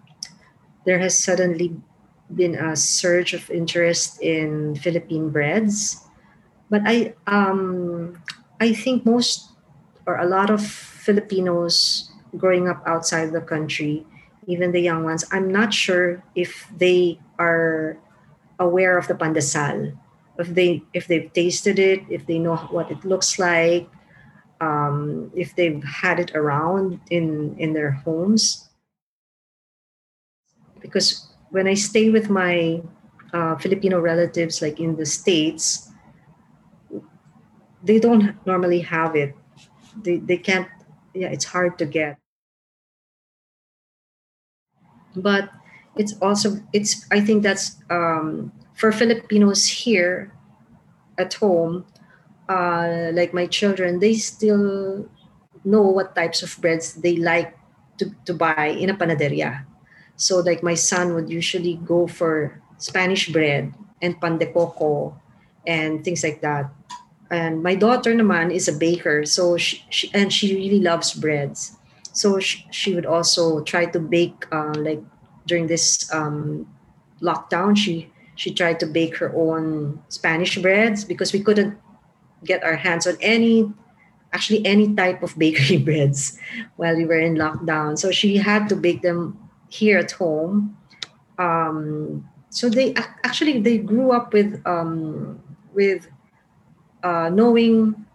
[0.86, 1.76] there has suddenly
[2.34, 6.02] been a surge of interest in Philippine breads.
[6.70, 8.18] But I um,
[8.60, 9.52] I think most
[10.06, 14.06] or a lot of Filipinos growing up outside the country,
[14.48, 17.98] even the young ones, I'm not sure if they are
[18.60, 19.96] aware of the pandesal.
[20.40, 23.88] If they if they've tasted it, if they know what it looks like,
[24.60, 28.70] um, if they've had it around in in their homes.
[30.84, 32.84] Because when I stay with my
[33.32, 35.90] uh, Filipino relatives, like in the states,
[37.82, 39.34] they don't normally have it.
[39.98, 40.68] They they can't.
[41.16, 42.20] Yeah, it's hard to get.
[45.16, 45.50] But
[45.96, 47.08] it's also it's.
[47.10, 50.36] I think that's um, for Filipinos here
[51.18, 51.86] at home
[52.50, 55.08] uh, like my children, they still
[55.64, 57.56] know what types of breads they like
[57.98, 59.66] to, to buy in a panaderia.
[60.16, 65.20] So like my son would usually go for Spanish bread and pan de coco
[65.66, 66.70] and things like that.
[67.32, 71.78] And my daughter naman is a baker, so she, she and she really loves breads.
[72.14, 75.02] So she, she would also try to bake uh, like
[75.48, 76.68] during this um,
[77.22, 77.76] lockdown.
[77.76, 81.78] She she tried to bake her own Spanish breads because we couldn't
[82.46, 83.72] get our hands on any
[84.34, 86.38] actually any type of bakery breads
[86.76, 89.38] while we were in lockdown so she had to bake them
[89.74, 90.78] here at home.
[91.42, 92.94] Um, so they
[93.26, 95.42] actually they grew up with um,
[95.74, 96.06] with
[97.02, 98.06] uh, knowing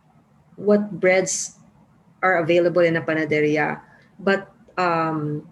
[0.55, 1.59] what breads
[2.23, 3.83] are available in a panaderia.
[4.23, 5.51] But um,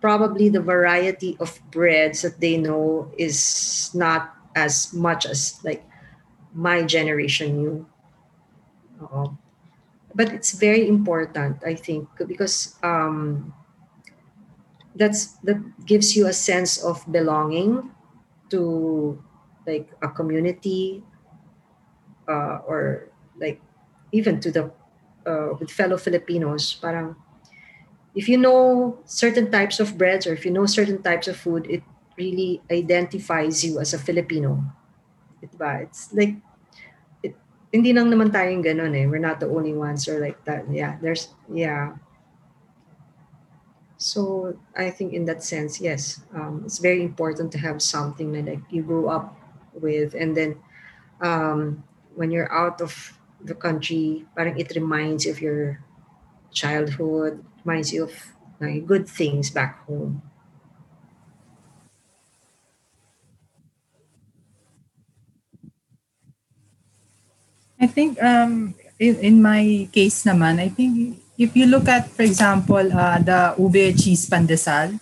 [0.00, 5.84] probably the variety of breads that they know is not as much as like
[6.56, 7.86] my generation knew.
[9.04, 9.36] Oo.
[10.14, 13.52] But it's very important, I think, because um,
[14.94, 17.90] that's that gives you a sense of belonging
[18.50, 19.16] to
[19.66, 21.02] like a community
[22.28, 23.08] uh, or
[23.40, 23.60] like
[24.12, 24.70] even to the
[25.26, 26.74] uh, with fellow Filipinos.
[26.76, 27.16] Parang
[28.14, 31.66] if you know certain types of breads or if you know certain types of food,
[31.68, 31.82] it
[32.16, 34.60] really identifies you as a Filipino.
[35.42, 35.82] Diba?
[35.82, 36.36] It's like
[37.22, 37.34] it,
[37.72, 39.08] hindi lang naman tayong ganun eh.
[39.08, 40.68] We're not the only ones or like that.
[40.70, 41.96] Yeah, there's, yeah.
[44.10, 48.44] So I think in that sense, yes, um, it's very important to have something that
[48.46, 49.36] like you grew up
[49.74, 50.58] with, and then
[51.20, 51.84] um,
[52.14, 52.92] when you're out of
[53.40, 55.80] the country, parang it reminds you of your
[56.52, 58.14] childhood, reminds you of
[58.60, 60.22] like, good things back home.
[67.80, 72.22] I think um, in, in my case naman, I think if you look at, for
[72.22, 75.00] example, uh, the ube cheese pandesal,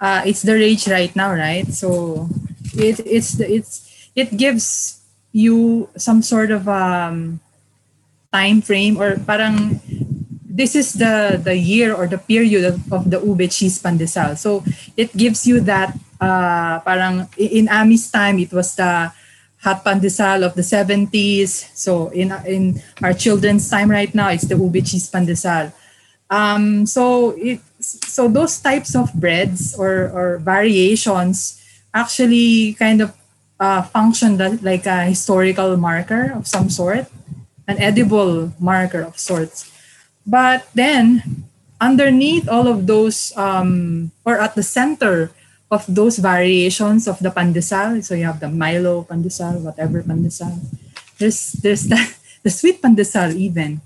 [0.00, 1.66] uh, it's the rage right now, right?
[1.68, 2.28] So
[2.74, 5.00] it it's it's it gives
[5.32, 7.40] you some sort of um,
[8.32, 9.80] time frame or parang
[10.48, 14.38] this is the the year or the period of, of the ube cheese pandesal.
[14.38, 14.64] So
[14.96, 19.12] it gives you that uh, parang in Ami's time it was the
[19.62, 21.70] hot pandesal of the 70s.
[21.74, 25.72] So in in our children's time right now, it's the ube cheese pandesal.
[26.30, 31.58] Um, so it so those types of breads or or variations
[31.94, 33.14] actually kind of
[33.58, 37.10] uh, function that, like a historical marker of some sort,
[37.66, 39.70] an edible marker of sorts.
[40.26, 41.44] But then
[41.80, 45.30] underneath all of those um, or at the center
[45.70, 48.02] of those variations of the pandesal.
[48.04, 50.56] So you have the Milo pandesal, whatever pandesal.
[51.18, 52.00] There's there's the,
[52.42, 53.80] the sweet pandesal even.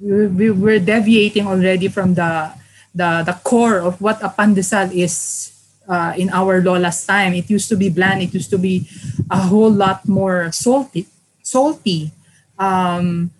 [0.00, 2.50] We, we, we're deviating already from the
[2.94, 5.52] the the core of what a pandesal is
[5.86, 7.34] uh, in our Lola's time.
[7.34, 8.22] It used to be bland.
[8.22, 8.88] It used to be
[9.30, 11.06] a whole lot more salty.
[11.42, 12.10] Salty.
[12.58, 13.30] Um,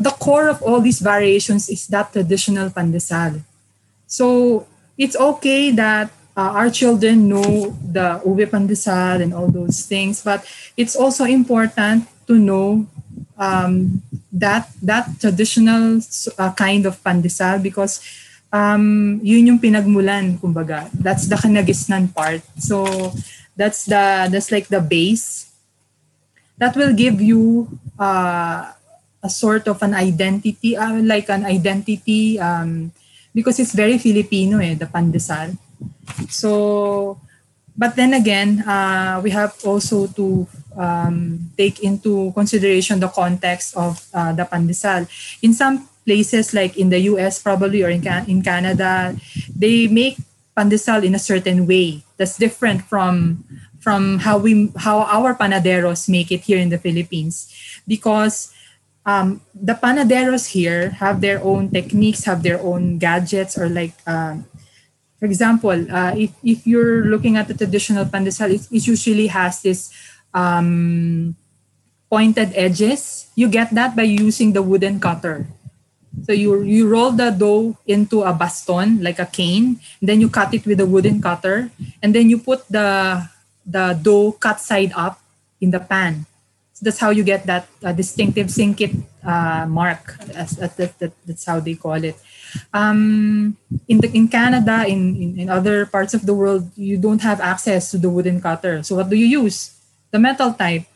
[0.00, 3.42] the core of all these variations is that traditional pandesal.
[4.06, 10.20] So it's okay that uh, our children know the ube pandesal and all those things,
[10.20, 10.44] but
[10.76, 12.84] it's also important to know
[13.40, 15.98] um, that that traditional
[16.36, 18.04] uh, kind of pandesal because
[18.52, 20.92] um, yun yung pinagmulan, kumbaga.
[20.92, 22.44] That's the kinagisnan part.
[22.60, 22.84] So
[23.56, 25.48] that's the that's like the base
[26.60, 28.72] that will give you uh,
[29.24, 32.92] a sort of an identity, uh, like an identity um,
[33.34, 35.56] because it's very Filipino eh, the pandesal
[36.28, 37.20] so,
[37.76, 40.46] but then again, uh, we have also to
[40.76, 45.08] um, take into consideration the context of uh, the pandesal.
[45.42, 49.16] In some places, like in the US probably or in, Can- in Canada,
[49.54, 50.16] they make
[50.56, 53.44] pandesal in a certain way that's different from
[53.80, 57.46] from how we how our panaderos make it here in the Philippines
[57.86, 58.50] because
[59.06, 64.44] um, the panaderos here have their own techniques, have their own gadgets, or like, um,
[65.18, 69.62] for example, uh, if, if you're looking at the traditional pandesal, it, it usually has
[69.62, 69.92] this
[70.34, 71.34] um,
[72.10, 73.28] pointed edges.
[73.34, 75.46] You get that by using the wooden cutter.
[76.24, 80.54] So you you roll the dough into a baston like a cane, then you cut
[80.54, 81.68] it with a wooden cutter,
[82.00, 83.20] and then you put the
[83.66, 85.20] the dough cut side up
[85.60, 86.24] in the pan.
[86.72, 90.16] So that's how you get that uh, distinctive singkit uh, mark.
[90.28, 92.16] That's, that, that, that's how they call it.
[92.72, 93.56] Um,
[93.88, 97.40] in the in Canada, in, in in other parts of the world, you don't have
[97.40, 98.82] access to the wooden cutter.
[98.82, 99.74] So what do you use?
[100.10, 100.86] The metal type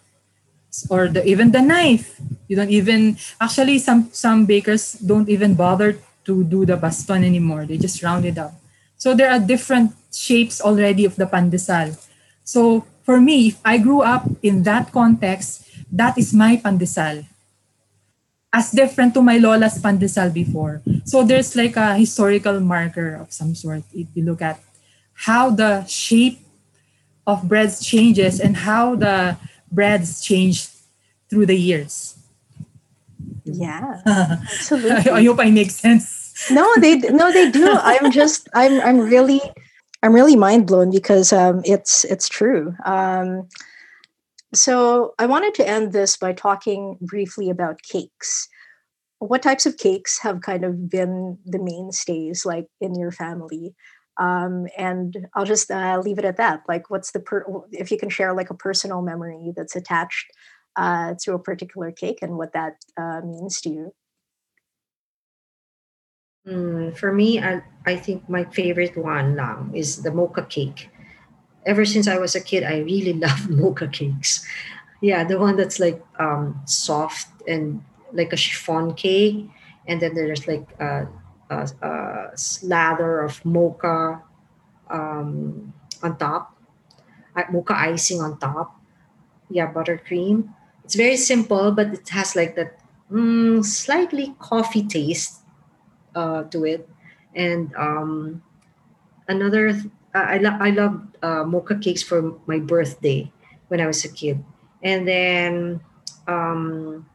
[0.89, 2.21] or the, even the knife.
[2.49, 7.67] You don't even actually some some bakers don't even bother to do the baston anymore.
[7.67, 8.55] They just round it up.
[8.97, 11.97] So there are different shapes already of the pandesal.
[12.45, 17.27] So for me, if I grew up in that context, that is my pandesal.
[18.53, 20.83] As different to my lola's pandesal before.
[21.05, 24.59] So there's like a historical marker of some sort if you look at
[25.15, 26.41] how the shape
[27.27, 29.37] of breads changes and how the
[29.71, 30.69] breads change
[31.29, 32.19] through the years.
[33.45, 35.11] Yeah, absolutely.
[35.11, 36.51] I hope I make sense.
[36.51, 37.71] No, they no they do.
[37.71, 39.41] I'm just I'm I'm really
[40.03, 42.75] I'm really mind blown because um, it's it's true.
[42.85, 43.49] Um,
[44.55, 48.49] so I wanted to end this by talking briefly about cakes.
[49.19, 53.75] What types of cakes have kind of been the mainstays, like in your family?
[54.19, 56.63] Um, and I'll just uh, leave it at that.
[56.69, 60.31] Like, what's the per- if you can share like a personal memory that's attached
[60.77, 63.95] uh, to a particular cake and what that uh, means to you?
[66.47, 70.91] Mm, for me, I, I think my favorite one lang is the mocha cake.
[71.67, 74.47] Ever since I was a kid, I really love mocha cakes.
[75.01, 77.83] Yeah, the one that's like um, soft and
[78.13, 79.49] like a chiffon cake,
[79.87, 81.07] and then there's like a,
[81.51, 84.23] a, a slather of mocha
[84.91, 86.57] um, on top,
[87.53, 88.77] mocha icing on top.
[89.51, 90.55] Yeah, buttercream.
[90.85, 92.79] It's very simple, but it has like that
[93.11, 95.41] mm, slightly coffee taste
[96.15, 96.89] uh, to it.
[97.35, 98.43] And um,
[99.29, 103.31] another, th- I, I, lo- I love uh, mocha cakes for my birthday
[103.69, 104.43] when I was a kid.
[104.83, 105.81] And then,
[106.27, 107.07] um,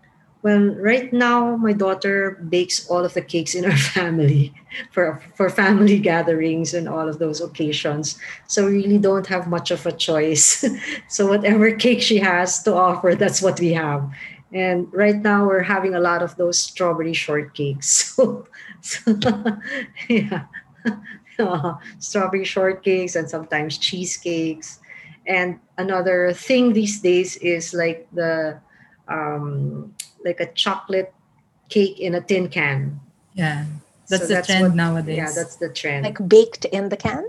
[0.43, 4.53] well, right now my daughter bakes all of the cakes in our family
[4.91, 8.19] for for family gatherings and all of those occasions.
[8.47, 10.63] So we really don't have much of a choice.
[11.09, 14.07] so whatever cake she has to offer, that's what we have.
[14.53, 18.13] And right now we're having a lot of those strawberry shortcakes.
[18.15, 18.45] So,
[18.81, 19.17] so
[20.07, 20.45] yeah.
[21.39, 24.79] Uh, strawberry shortcakes and sometimes cheesecakes.
[25.27, 28.59] And another thing these days is like the
[29.07, 31.13] um, like a chocolate
[31.69, 32.99] cake in a tin can.
[33.33, 33.65] Yeah,
[34.07, 35.17] that's So the that's trend what- nowadays.
[35.17, 36.05] Yeah, that's the trend.
[36.05, 37.25] Like baked in the can?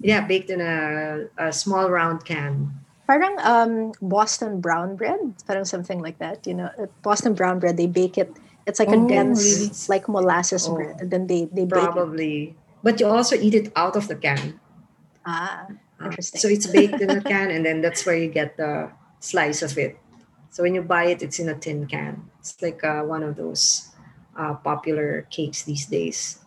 [0.00, 2.70] yeah, baked in a, a small round can.
[3.06, 6.46] Parang um, Boston brown bread, parang something like that.
[6.46, 8.30] You know, uh, Boston brown bread, they bake it.
[8.66, 9.70] It's like a Oh, dense, really?
[9.88, 11.92] like molasses Oh, bread, and then they they bake it.
[11.92, 12.54] Probably.
[12.82, 14.60] But you also eat it out of the can.
[15.24, 15.66] Ah,
[16.00, 16.40] Uh, interesting.
[16.40, 19.78] So it's baked in a can, and then that's where you get the slice of
[19.78, 19.98] it.
[20.50, 22.28] So when you buy it, it's in a tin can.
[22.40, 23.94] It's like uh, one of those
[24.36, 26.42] uh, popular cakes these days.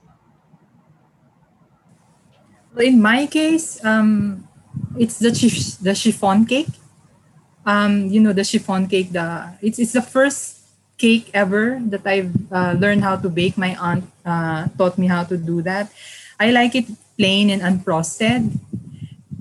[2.77, 4.47] in my case, um,
[4.97, 6.67] it's the chif- the chiffon cake.
[7.65, 9.11] Um, you know the chiffon cake.
[9.11, 10.61] The it's it's the first
[10.97, 13.57] cake ever that I've uh, learned how to bake.
[13.57, 15.91] My aunt uh, taught me how to do that.
[16.39, 16.85] I like it
[17.17, 18.51] plain and unfrosted.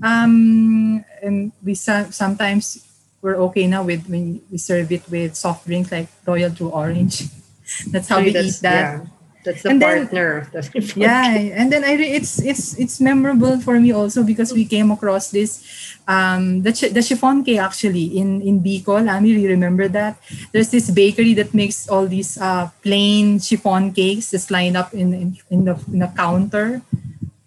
[0.03, 2.85] Um, and we so- sometimes
[3.21, 7.23] we're okay now with when we serve it with soft drinks like Royal True Orange.
[7.91, 9.01] That's how we eat that.
[9.01, 9.05] Yeah,
[9.45, 10.49] that's the And then- partner.
[10.51, 14.51] That's the yeah and then i re- it's it's it's memorable for me also because
[14.51, 15.61] we came across this
[16.09, 19.05] um the, the chiffon cake actually in in Bicol.
[19.07, 20.17] I really remember that?
[20.51, 25.13] There's this bakery that makes all these uh plain chiffon cakes just lined up in
[25.13, 26.81] in, in the in the counter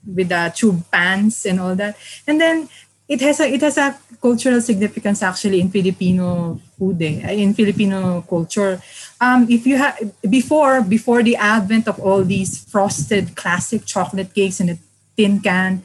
[0.08, 1.94] with the tube pans and all that.
[2.26, 2.68] And then
[3.08, 8.20] it has a it has a cultural significance actually in Filipino food eh, in Filipino
[8.28, 8.80] culture
[9.20, 9.98] um, if you have
[10.28, 14.78] before before the advent of all these frosted classic chocolate cakes in a
[15.18, 15.82] tin can,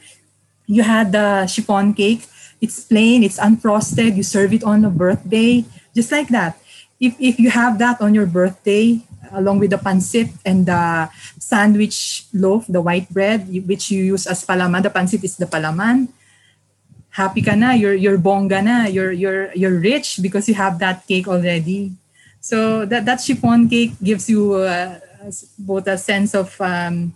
[0.70, 2.30] you had the chiffon cake.
[2.62, 4.16] It's plain, it's unfrosted.
[4.16, 5.66] You serve it on a birthday,
[5.98, 6.62] just like that.
[7.02, 9.02] If if you have that on your birthday,
[9.34, 11.10] along with the pancit and the
[11.42, 14.86] sandwich loaf, the white bread, which you use as palaman.
[14.86, 16.14] The pancit is the palaman
[17.14, 21.06] happy ka na, you're you're bongga na, you're you're you're rich because you have that
[21.08, 21.94] cake already.
[22.42, 25.00] So that that chiffon cake gives you uh,
[25.58, 27.14] both a sense of um,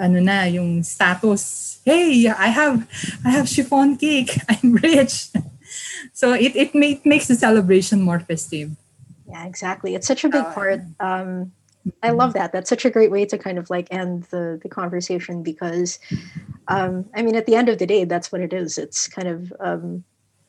[0.00, 1.76] ano na yung status.
[1.84, 2.86] Hey, I have
[3.26, 4.38] I have chiffon cake.
[4.48, 5.28] I'm rich.
[6.14, 8.70] so it it, make, makes the celebration more festive.
[9.28, 9.94] Yeah, exactly.
[9.94, 10.80] It's such a big part.
[11.00, 11.52] Um,
[12.02, 12.52] I love that.
[12.52, 15.98] That's such a great way to kind of like end the the conversation because,
[16.68, 18.78] um, I mean, at the end of the day, that's what it is.
[18.78, 20.04] It's kind of um,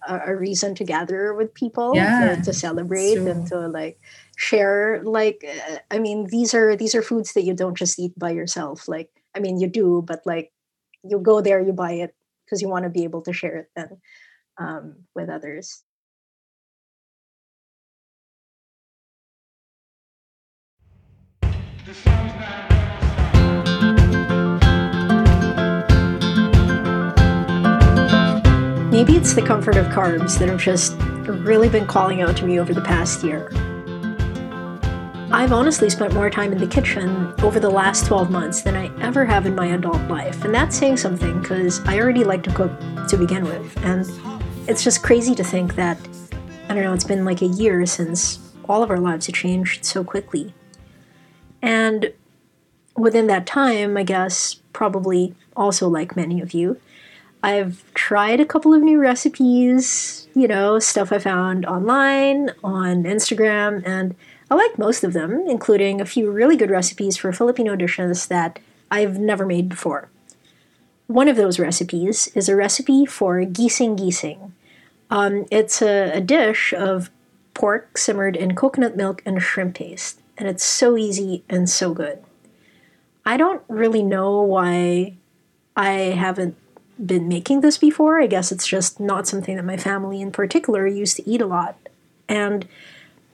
[0.08, 4.00] a, a reason to gather with people yeah, to, to celebrate and to like
[4.38, 5.02] share.
[5.04, 8.32] Like, uh, I mean, these are these are foods that you don't just eat by
[8.32, 8.88] yourself.
[8.88, 10.52] Like, I mean, you do, but like,
[11.04, 13.70] you go there, you buy it because you want to be able to share it
[13.76, 14.02] then
[14.58, 15.84] um, with others.
[21.86, 21.94] Maybe
[29.16, 30.96] it's the comfort of carbs that have just
[31.28, 33.52] really been calling out to me over the past year.
[35.32, 38.90] I've honestly spent more time in the kitchen over the last 12 months than I
[39.04, 40.44] ever have in my adult life.
[40.44, 42.72] And that's saying something because I already like to cook
[43.10, 43.78] to begin with.
[43.84, 44.10] And
[44.68, 46.00] it's just crazy to think that,
[46.68, 49.86] I don't know, it's been like a year since all of our lives have changed
[49.86, 50.56] so quickly.
[51.66, 52.14] And
[52.96, 56.80] within that time, I guess, probably also like many of you,
[57.42, 63.82] I've tried a couple of new recipes, you know, stuff I found online, on Instagram,
[63.86, 64.16] and
[64.50, 68.60] I like most of them, including a few really good recipes for Filipino dishes that
[68.92, 70.10] I've never made before.
[71.08, 74.52] One of those recipes is a recipe for gising gising.
[75.10, 77.10] Um, it's a, a dish of
[77.56, 82.24] pork simmered in coconut milk and shrimp paste, and it's so easy and so good.
[83.26, 85.16] I don't really know why
[85.76, 86.56] I haven't
[87.04, 88.22] been making this before.
[88.22, 91.48] I guess it's just not something that my family in particular used to eat a
[91.48, 91.78] lot.
[92.30, 92.68] And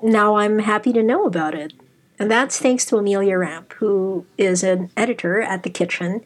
[0.02, 1.74] now I'm happy to know about it.
[2.18, 6.24] And that's thanks to Amelia Rampe, who is an editor at The Kitchn.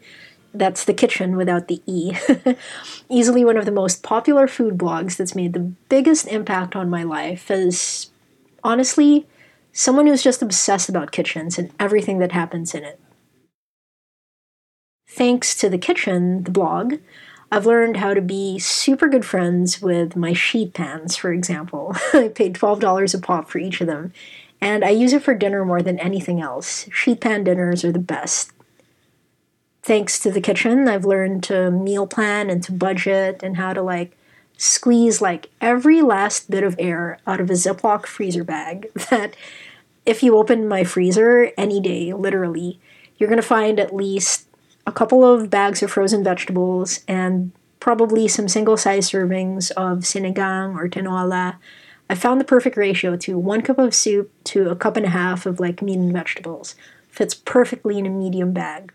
[0.53, 2.13] That's The Kitchen without the E.
[3.09, 7.03] Easily one of the most popular food blogs that's made the biggest impact on my
[7.03, 8.09] life as,
[8.63, 9.25] honestly,
[9.75, 12.99] someone who's just obsessed about kitchens and everything that happens in it.
[15.07, 16.95] Thanks to The Kitchn, the blog,
[17.51, 21.95] I've learned how to be super good friends with my sheet pans, for example.
[22.13, 24.13] I paid $12 a pop for each of them,
[24.59, 26.89] and I use it for dinner more than anything else.
[26.91, 28.51] Sheet pan dinners are the best.
[29.83, 33.83] Thanks to the Kitchn, I've learned to meal plan and to budget and how to
[33.83, 34.17] like
[34.57, 39.35] squeeze like every last bit of air out of a Ziploc freezer bag that
[40.05, 42.79] if you open my freezer any day, literally,
[43.17, 44.47] you're going to find at least
[44.85, 50.75] a couple of bags of frozen vegetables, and probably some single size servings of sinigang
[50.75, 51.55] or tinola.
[52.09, 55.09] I found the perfect ratio to one cup of soup to a cup and a
[55.09, 56.75] half of like meat and vegetables.
[57.09, 58.91] Fits perfectly in a medium bag.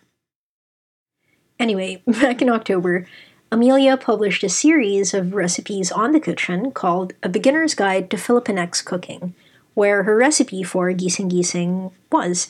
[1.58, 3.06] Anyway, back in October,
[3.52, 8.84] Amelia published a series of recipes on the Kitchn called A Beginner's Guide to Filipinx
[8.84, 9.34] Cooking,
[9.74, 12.48] where her recipe for gising gising was.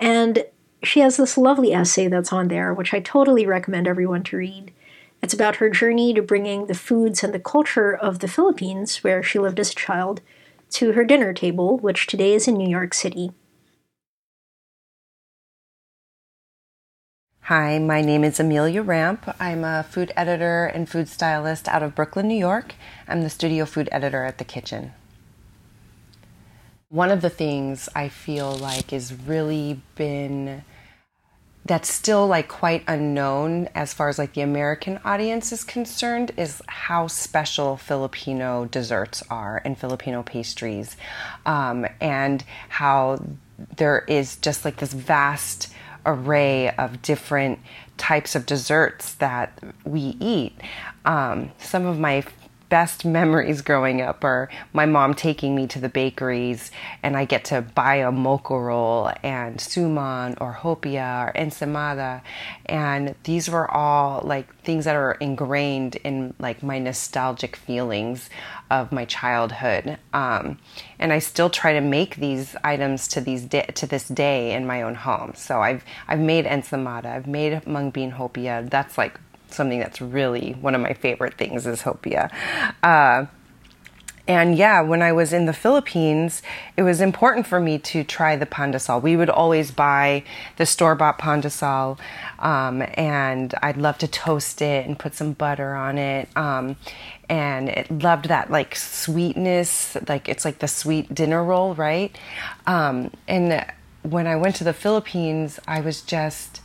[0.00, 0.44] And
[0.82, 4.72] she has this lovely essay that's on there, which I totally recommend everyone to read.
[5.22, 9.22] It's about her journey to bringing the foods and the culture of the Philippines, where
[9.22, 10.20] she lived as a child,
[10.70, 13.30] to her dinner table, which today is in New York City.
[17.42, 19.34] Hi, my name is Amelia Rampe.
[19.38, 22.74] I'm a food editor and food stylist out of Brooklyn, New York.
[23.06, 24.92] I'm the studio food editor at The Kitchn.
[26.94, 30.62] One of the things I feel like has really been
[31.64, 36.62] that's still like quite unknown as far as like the American audience is concerned is
[36.68, 40.96] how special Filipino desserts are and Filipino pastries,
[41.46, 43.20] um, and how
[43.76, 45.72] there is just like this vast
[46.06, 47.58] array of different
[47.96, 50.52] types of desserts that we eat.
[51.04, 52.24] Um, some of my
[52.74, 56.72] best memories growing up are my mom taking me to the bakeries
[57.04, 62.20] and I get to buy a mocha roll and suman or hopia or ensamada.
[62.66, 68.28] and these were all like things that are ingrained in like my nostalgic feelings
[68.72, 69.96] of my childhood.
[70.12, 70.58] Um,
[70.98, 74.82] and I still try to make these items to these to this day in my
[74.82, 75.34] own home.
[75.36, 78.68] So I've I've made ensamada, I've made mung bean hopia.
[78.68, 79.20] That's like
[79.54, 82.30] something that's really one of my favorite things is hopia.
[82.82, 83.26] Uh,
[84.26, 86.40] and yeah, when I was in the Philippines,
[86.78, 89.02] it was important for me to try the pandesal.
[89.02, 90.24] We would always buy
[90.56, 91.98] the store bought pandesal,
[92.38, 96.28] um, and I'd love to toast it and put some butter on it.
[96.36, 96.76] Um,
[97.28, 102.16] and it loved that like sweetness, like it's like the sweet dinner roll, right?
[102.66, 103.66] Um, and
[104.02, 106.62] when I went to the Philippines, I was just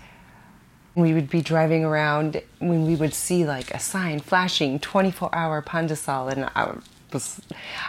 [0.95, 5.61] we would be driving around when we would see like a sign flashing 24 hour
[5.61, 6.75] pandesal and I
[7.13, 7.41] was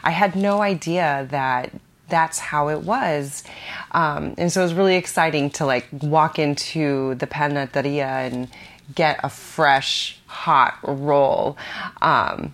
[0.02, 1.72] I had no idea that
[2.10, 3.44] that's how it was.
[3.92, 8.48] Um, and so it was really exciting to like walk into the panaderia and
[8.94, 11.56] get a fresh hot roll.
[12.02, 12.52] Um,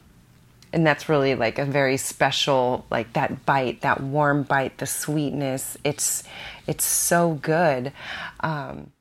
[0.73, 5.79] and that's really like a very special like that bite that warm bite the sweetness.
[5.85, 6.23] It's
[6.67, 7.93] it's so good.
[8.41, 8.93] Um,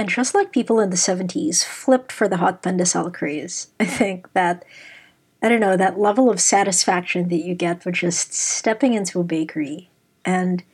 [0.00, 4.32] and just like people in the 70s flipped for the hot pandesal craze, I think
[4.32, 4.64] that,
[5.42, 9.24] I don't know, that level of satisfaction that you get with just stepping into a
[9.24, 9.90] bakery
[10.24, 10.64] and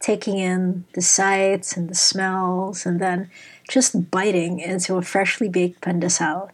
[0.00, 3.30] taking in the sights and the smells and then
[3.68, 6.48] just biting into a freshly baked pandesal.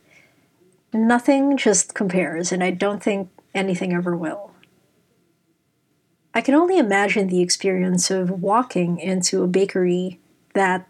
[0.93, 4.51] Nothing just compares, and I don't think anything ever will.
[6.35, 10.19] I can only imagine the experience of walking into a bakery
[10.55, 10.89] that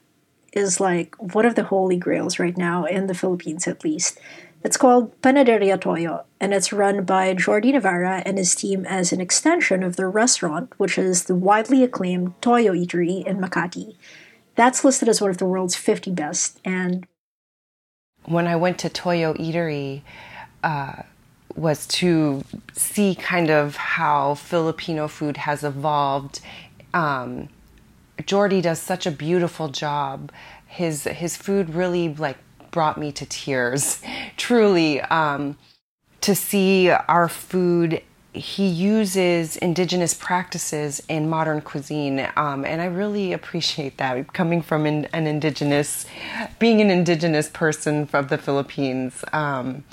[0.56, 4.18] is like one of the holy grails right now in the Philippines, at least.
[4.64, 9.20] It's called Panaderia Toyo, and it's run by Jordi Navarra and his team as an
[9.20, 13.94] extension of their restaurant, which is the widely acclaimed Toyo Eatery in Makati.
[14.56, 16.58] That's listed as one of the world's 50 best.
[16.64, 17.06] And
[18.24, 20.02] when I went to Toyo Eatery,
[20.64, 21.02] uh,
[21.54, 26.40] was to see kind of how Filipino food has evolved.
[26.92, 27.48] Um,
[28.18, 30.32] Jordi does such a beautiful job.
[30.66, 32.38] His his food really like
[32.70, 34.02] brought me to tears.
[34.36, 35.56] Truly, um,
[36.20, 38.02] to see our food.
[38.32, 44.34] He uses indigenous practices in modern cuisine, um, and I really appreciate that.
[44.34, 46.04] Coming from an, an, indigenous,
[46.58, 49.84] being an indigenous person from the Philippines, um,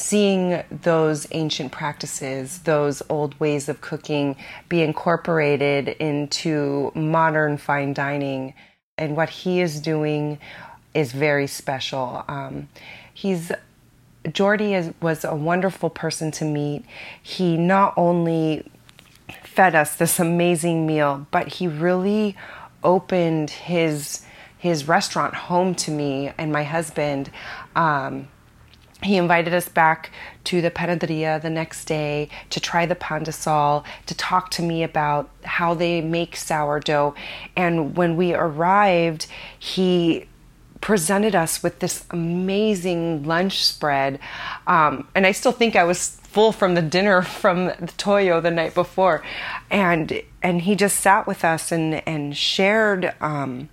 [0.00, 4.36] seeing those ancient practices, those old ways of cooking
[4.68, 8.54] be incorporated into modern fine dining.
[8.96, 10.38] And what he is doing
[10.94, 12.24] is very special.
[12.28, 12.68] Um,
[13.12, 13.52] he's
[14.24, 16.84] Jordi is, was a wonderful person to meet.
[17.22, 18.70] He not only
[19.44, 22.36] fed us this amazing meal, but he really
[22.82, 24.24] opened his
[24.58, 27.30] his restaurant home to me and my husband.
[27.74, 28.28] Um,
[29.02, 30.10] he invited us back
[30.44, 35.30] to the panaderia the next day to try the pandesal, to talk to me about
[35.44, 37.14] how they make sourdough.
[37.56, 39.26] And when we arrived,
[39.58, 40.26] he
[40.80, 44.18] presented us with this amazing lunch spread.
[44.66, 48.50] Um, and I still think I was full from the dinner from the Toyo the
[48.50, 49.22] night before.
[49.70, 53.68] And and he just sat with us and, and shared um,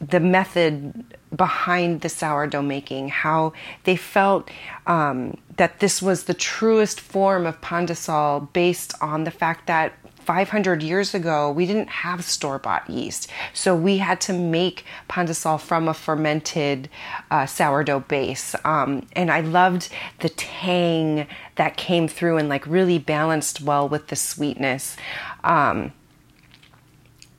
[0.00, 3.52] the method behind the sourdough making, how
[3.84, 4.50] they felt
[4.86, 9.92] um, that this was the truest form of pandesal based on the fact that
[10.24, 13.28] 500 years ago, we didn't have store bought yeast.
[13.52, 16.88] So we had to make pandesal from a fermented
[17.30, 18.54] uh, sourdough base.
[18.64, 19.88] Um, and I loved
[20.20, 21.26] the tang
[21.56, 24.96] that came through and like really balanced well with the sweetness.
[25.42, 25.92] Um,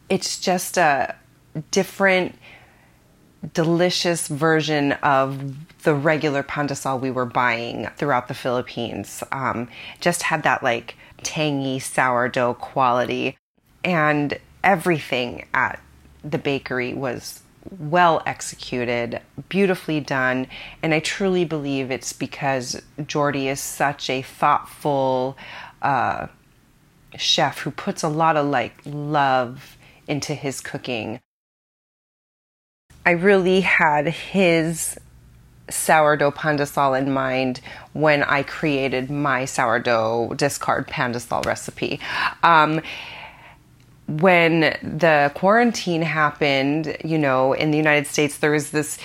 [0.10, 1.16] it's just a
[1.72, 2.36] different
[3.54, 9.24] delicious version of the regular pandesal we were buying throughout the Philippines.
[9.32, 9.68] Um,
[10.00, 13.38] just had that like tangy sourdough quality,
[13.84, 15.80] and everything at
[16.24, 17.42] the bakery was
[17.80, 20.48] well executed, beautifully done,
[20.82, 25.38] and I truly believe it's because Jordi is such a thoughtful
[25.82, 26.28] uh,
[27.16, 31.20] chef who puts a lot of like love into his cooking.
[33.06, 34.98] I really had his
[35.70, 37.62] sourdough pandesal in mind
[37.94, 42.00] when I created my sourdough discard pandesal recipe.
[42.44, 42.82] Um,
[44.08, 49.00] when the quarantine happened, you know, in the United States, there was this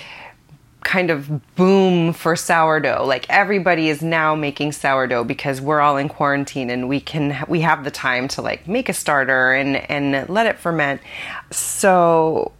[0.81, 3.05] kind of boom for sourdough.
[3.05, 7.61] Like everybody is now making sourdough because we're all in quarantine and we can we
[7.61, 11.01] have the time to like make a starter and and let it ferment.
[11.51, 12.51] So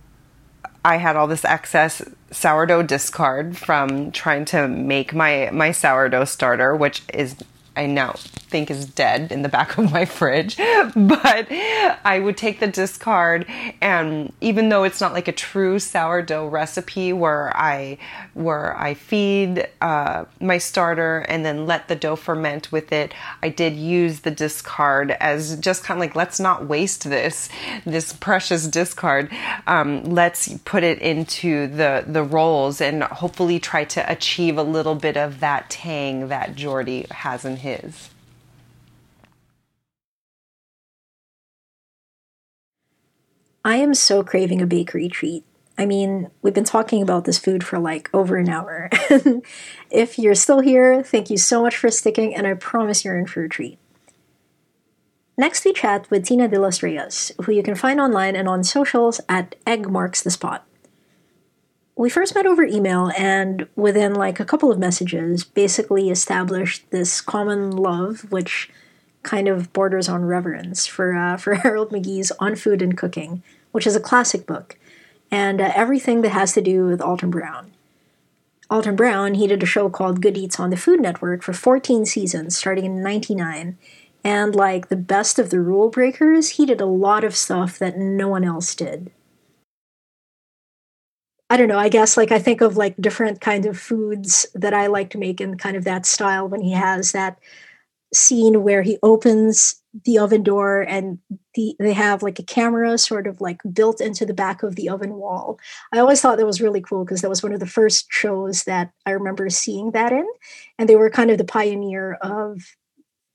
[0.83, 6.75] I had all this excess sourdough discard from trying to make my my sourdough starter,
[6.75, 7.35] which is
[7.75, 8.13] I now
[8.49, 10.57] think is dead in the back of my fridge.
[10.57, 13.45] But I would take the discard,
[13.81, 17.97] and even though it's not like a true sourdough recipe where I
[18.33, 23.49] where I feed uh, my starter and then let the dough ferment with it, I
[23.49, 27.49] did use the discard as just kind of like let's not waste this
[27.85, 29.29] this precious discard.
[29.67, 34.95] Um, let's put it into the the rolls and hopefully try to achieve a little
[34.95, 38.09] bit of that tang that Jordi has in his.
[43.63, 45.43] I am so craving a bakery treat.
[45.77, 48.89] I mean, we've been talking about this food for like over an hour.
[49.91, 53.27] if you're still here, thank you so much for sticking, and I promise you're in
[53.27, 53.77] for a treat.
[55.37, 58.63] Next, we chat with Tina de los Reyes, who you can find online and on
[58.63, 60.65] socials at Egg Marks the Spot.
[61.99, 67.19] We first met over email, and within like a couple of messages, basically established this
[67.19, 68.69] common love, which
[69.21, 73.43] kind of borders on reverence for uh, for Harold McGee's On Food and Cooking,
[73.73, 74.77] which is a classic book,
[75.29, 77.73] and uh, everything that has to do with Alton Brown.
[78.69, 82.05] Alton Brown, he did a show called Good Eats on the Food Network for 14
[82.05, 83.77] seasons, starting in 99.
[84.23, 87.97] And like the best of the rule breakers, he did a lot of stuff that
[87.97, 89.11] no one else did.
[91.49, 94.73] I don't know, I guess like I think of like different kind of foods that
[94.73, 97.37] I like to make in kind of that style when he has that
[98.13, 101.17] scene where he opens the oven door and
[101.55, 104.89] the, they have like a camera sort of like built into the back of the
[104.89, 105.59] oven wall.
[105.91, 108.63] I always thought that was really cool because that was one of the first shows
[108.65, 110.27] that I remember seeing that in.
[110.77, 112.61] And they were kind of the pioneer of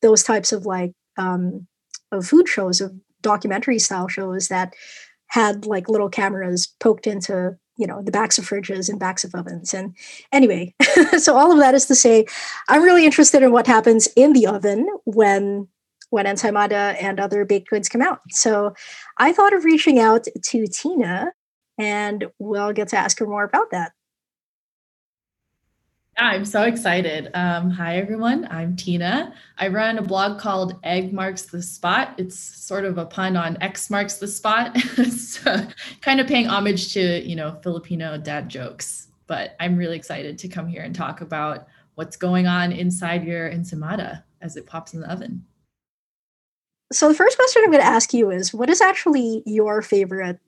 [0.03, 1.67] those types of like um,
[2.13, 2.93] of food shows, of
[3.23, 4.75] documentary style shows that
[5.29, 9.35] had like little cameras poked into you know the backs of fridges and backs of
[9.35, 9.75] ovens.
[9.75, 9.97] And
[10.33, 10.75] anyway
[11.19, 12.27] so all of that is to say
[12.69, 15.69] i'm really interested in what happens in the oven when
[16.11, 18.21] when ensaimada and other baked goods come out.
[18.31, 18.75] So
[19.19, 21.33] i thought of reaching out to tina
[21.79, 23.93] and we'll get to ask her more about that
[26.17, 27.31] I'm so excited.
[27.35, 28.47] Um, hi, everyone.
[28.49, 29.35] I'm Tina.
[29.59, 32.15] I run a blog called Egg Marks the Spot.
[32.19, 34.79] It's sort of a pun on X marks the spot.
[35.11, 35.67] so
[36.03, 39.09] kind of paying homage to, you know, Filipino dad jokes.
[39.27, 41.67] But I'm really excited to come here and talk about
[41.97, 45.45] what's going on inside your ensaimada as it pops in the oven.
[46.93, 50.39] So the first question I'm going to ask you is, what is actually your favorite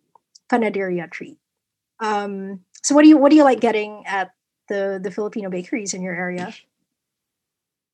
[0.49, 1.39] panaderia treat?
[1.99, 4.31] Um, so what do you what do you like getting at
[4.69, 6.55] the the Filipino bakeries in your area?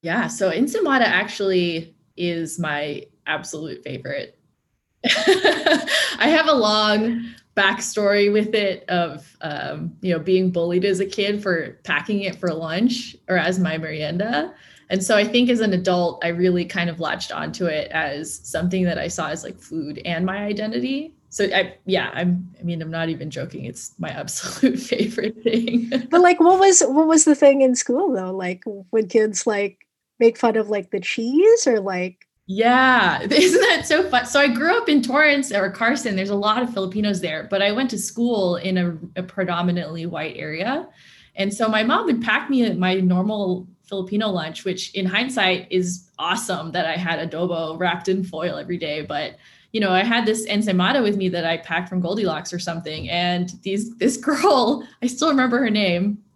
[0.02, 4.38] Yeah, so ensaimada actually is my absolute favorite.
[5.04, 7.24] I have a long
[7.56, 12.36] backstory with it of um, you know being bullied as a kid for packing it
[12.36, 14.54] for lunch or as my merienda.
[14.90, 18.34] And so I think as an adult, I really kind of latched onto it as
[18.46, 22.62] something that I saw as like food and my identity so I yeah, I'm I
[22.62, 23.64] mean I'm not even joking.
[23.64, 25.90] It's my absolute favorite thing.
[26.10, 28.36] but like what was what was the thing in school though?
[28.36, 29.78] Like would kids like
[30.20, 34.26] make fun of like the cheese or like yeah, isn't that so fun?
[34.26, 36.16] So I grew up in Torrance or Carson.
[36.16, 40.04] There's a lot of Filipinos there, but I went to school in a, a predominantly
[40.04, 40.86] white area.
[41.34, 46.10] And so my mom would pack me my normal Filipino lunch, which in hindsight is
[46.18, 49.00] awesome that I had adobo wrapped in foil every day.
[49.00, 49.36] But
[49.72, 53.08] you know, I had this ensaimada with me that I packed from Goldilocks or something.
[53.08, 56.18] And these this girl, I still remember her name.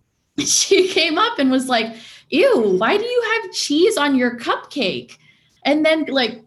[0.44, 1.96] She came up and was like,
[2.28, 5.16] Ew, why do you have cheese on your cupcake?
[5.64, 6.42] And then like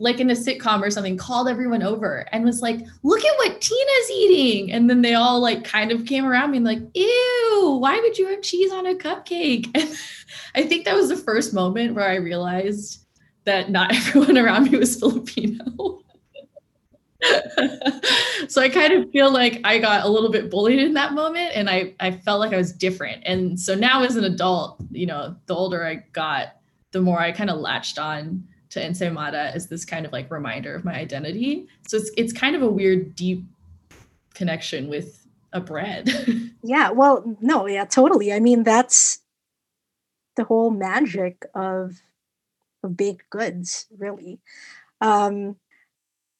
[0.00, 3.60] like in a sitcom or something, called everyone over and was like, look at what
[3.60, 4.72] Tina's eating.
[4.72, 8.16] And then they all like kind of came around me and like, ew, why would
[8.18, 9.68] you have cheese on a cupcake?
[10.54, 13.04] And I think that was the first moment where I realized
[13.44, 16.01] that not everyone around me was Filipino.
[18.48, 21.52] so I kind of feel like I got a little bit bullied in that moment
[21.54, 23.22] and I, I felt like I was different.
[23.24, 26.56] And so now as an adult, you know, the older I got,
[26.90, 30.74] the more I kind of latched on to ensaimada as this kind of like reminder
[30.74, 31.68] of my identity.
[31.86, 33.44] So it's it's kind of a weird deep
[34.34, 36.08] connection with a bread.
[36.62, 38.32] yeah, well, no, yeah, totally.
[38.32, 39.20] I mean, that's
[40.36, 42.00] the whole magic of
[42.82, 44.40] of baked goods, really.
[45.00, 45.56] Um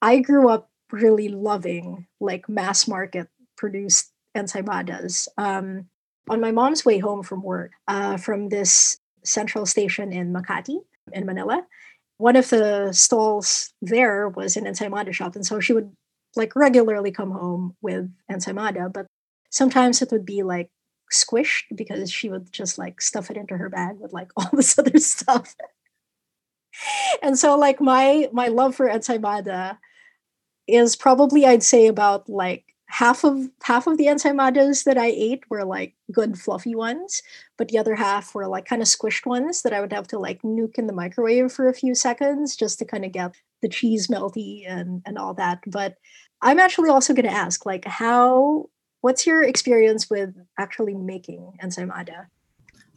[0.01, 5.29] I grew up really loving like mass market produced ensaimadas.
[5.39, 5.89] Um,
[6.29, 10.79] on my mom's way home from work, uh, from this central station in Makati,
[11.13, 11.65] in Manila,
[12.19, 15.35] one of the stalls there was an ensaimada shop.
[15.35, 15.93] And so she would
[16.37, 19.07] like regularly come home with ensaimada, but
[19.51, 20.71] sometimes it would be like
[21.13, 24.79] squished because she would just like stuff it into her bag with like all this
[24.79, 25.55] other stuff.
[27.23, 29.79] and so like my my love for ensaimada
[30.67, 35.45] is probably I'd say about like half of half of the ensaimadas that I ate
[35.49, 37.23] were like good fluffy ones,
[37.57, 40.19] but the other half were like kind of squished ones that I would have to
[40.19, 43.69] like nuke in the microwave for a few seconds just to kind of get the
[43.69, 45.61] cheese melty and and all that.
[45.67, 45.97] But
[46.43, 48.69] I'm actually also going to ask like how
[49.01, 52.29] what's your experience with actually making ensaimada?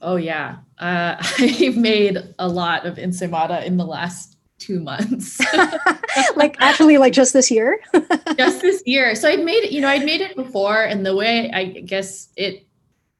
[0.01, 5.39] Oh yeah, uh, I've made a lot of ensaimada in the last two months.
[6.35, 7.79] like actually, like just this year.
[8.37, 9.15] just this year.
[9.15, 9.71] So I'd made it.
[9.71, 12.67] You know, I'd made it before, and the way I guess it,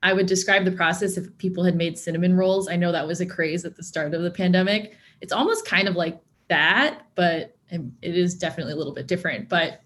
[0.03, 2.67] I would describe the process if people had made cinnamon rolls.
[2.67, 4.93] I know that was a craze at the start of the pandemic.
[5.21, 9.49] It's almost kind of like that, but um, it is definitely a little bit different.
[9.49, 9.81] But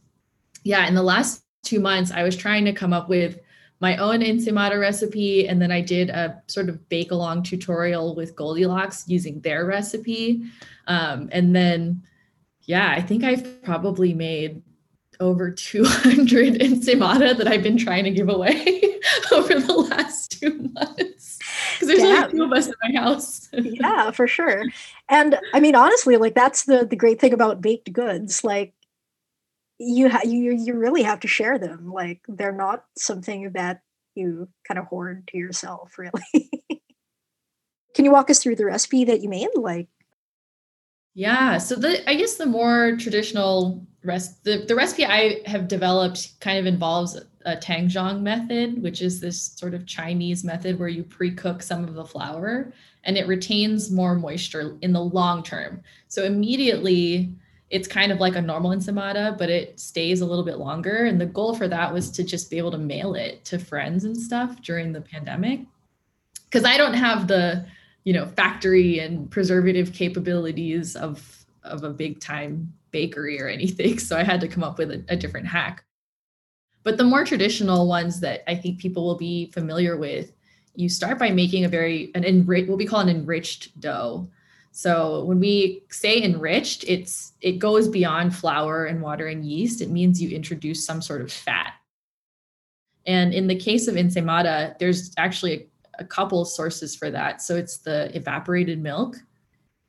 [0.63, 3.39] yeah, in the last two months, I was trying to come up with
[3.79, 5.47] my own ensaimada recipe.
[5.47, 10.43] And then I did a sort of bake along tutorial with Goldilocks using their recipe.
[10.87, 12.03] Um, and then,
[12.63, 14.61] yeah, I think I've probably made
[15.19, 18.99] over 200 ensaimada that I've been trying to give away
[19.31, 21.39] over the last two months.
[21.73, 22.23] Because there's yeah.
[22.25, 23.49] only two of us in my house.
[23.53, 24.63] yeah, for sure.
[25.07, 28.43] And I mean, honestly, like that's the the great thing about baked goods.
[28.43, 28.73] Like
[29.79, 31.91] you ha- you you really have to share them.
[31.91, 33.81] Like they're not something that
[34.15, 36.49] you kind of hoard to yourself, really.
[37.95, 39.49] Can you walk us through the recipe that you made?
[39.55, 39.87] Like,
[41.15, 41.57] yeah.
[41.57, 46.59] So the I guess the more traditional rest the, the recipe I have developed kind
[46.59, 51.63] of involves a tangzhong method, which is this sort of Chinese method where you pre-cook
[51.63, 52.73] some of the flour
[53.05, 55.81] and it retains more moisture in the long term.
[56.09, 57.33] So immediately
[57.69, 61.05] it's kind of like a normal ensaimada, but it stays a little bit longer.
[61.05, 64.05] And the goal for that was to just be able to mail it to friends
[64.05, 65.61] and stuff during the pandemic.
[66.45, 67.65] Because I don't have the,
[68.05, 73.99] you know, factory and preservative capabilities of of a big time bakery or anything.
[73.99, 75.83] So I had to come up with a, a different hack.
[76.83, 80.31] But the more traditional ones that I think people will be familiar with,
[80.75, 84.27] you start by making a very an enriched what we call an enriched dough.
[84.71, 89.81] So when we say enriched, it's it goes beyond flour and water and yeast.
[89.81, 91.73] It means you introduce some sort of fat.
[93.05, 97.41] And in the case of ensaimada, there's actually a, a couple sources for that.
[97.41, 99.17] So it's the evaporated milk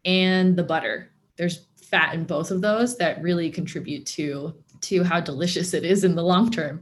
[0.05, 1.11] and the butter.
[1.37, 6.05] There's fat in both of those that really contribute to to how delicious it is
[6.05, 6.81] in the long term.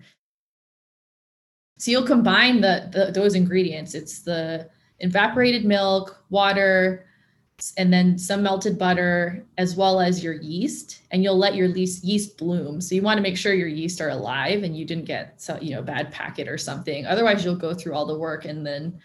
[1.78, 3.94] So you'll combine the, the those ingredients.
[3.94, 4.68] It's the
[5.00, 7.07] evaporated milk, water,
[7.76, 12.38] and then some melted butter as well as your yeast and you'll let your yeast
[12.38, 12.80] bloom.
[12.80, 15.58] So you want to make sure your yeast are alive and you didn't get so
[15.60, 17.04] you know bad packet or something.
[17.06, 18.98] Otherwise you'll go through all the work and then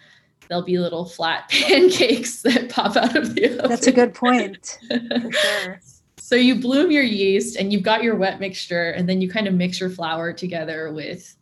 [0.48, 3.70] there'll be little flat pancakes that pop out of the oven.
[3.70, 4.78] that's a good point
[5.22, 5.80] for sure.
[6.18, 9.48] So you bloom your yeast and you've got your wet mixture and then you kind
[9.48, 11.36] of mix your flour together with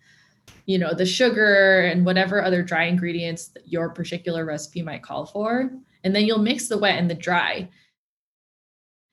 [0.65, 5.25] you know the sugar and whatever other dry ingredients that your particular recipe might call
[5.25, 5.71] for
[6.03, 7.69] and then you'll mix the wet and the dry.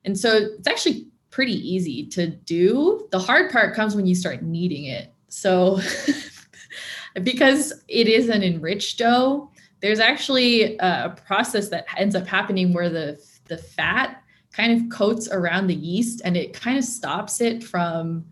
[0.05, 3.09] And so it's actually pretty easy to do.
[3.11, 5.13] The hard part comes when you start kneading it.
[5.29, 5.81] So
[7.23, 9.51] because it is an enriched dough,
[9.81, 15.29] there's actually a process that ends up happening where the the fat kind of coats
[15.31, 18.25] around the yeast and it kind of stops it from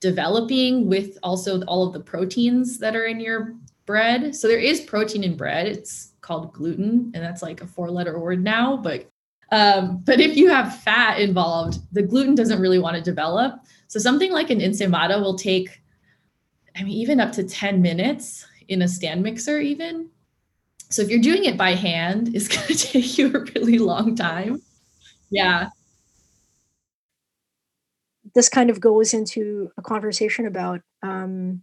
[0.00, 3.54] developing with also all of the proteins that are in your
[3.86, 4.34] bread.
[4.34, 5.66] So there is protein in bread.
[5.66, 8.76] It's called gluten, and that's like a four letter word now.
[8.76, 9.08] But
[9.52, 13.60] um, but if you have fat involved, the gluten doesn't really want to develop.
[13.86, 15.82] So something like an ensaimada will take,
[16.74, 20.08] I mean, even up to 10 minutes in a stand mixer, even.
[20.88, 24.16] So if you're doing it by hand, it's going to take you a really long
[24.16, 24.62] time.
[25.28, 25.68] Yeah.
[28.34, 31.60] This kind of goes into a conversation about um,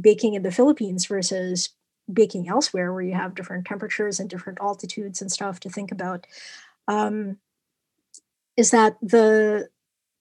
[0.00, 1.70] baking in the Philippines versus
[2.12, 6.26] baking elsewhere where you have different temperatures and different altitudes and stuff to think about
[6.88, 7.36] um,
[8.56, 9.68] is that the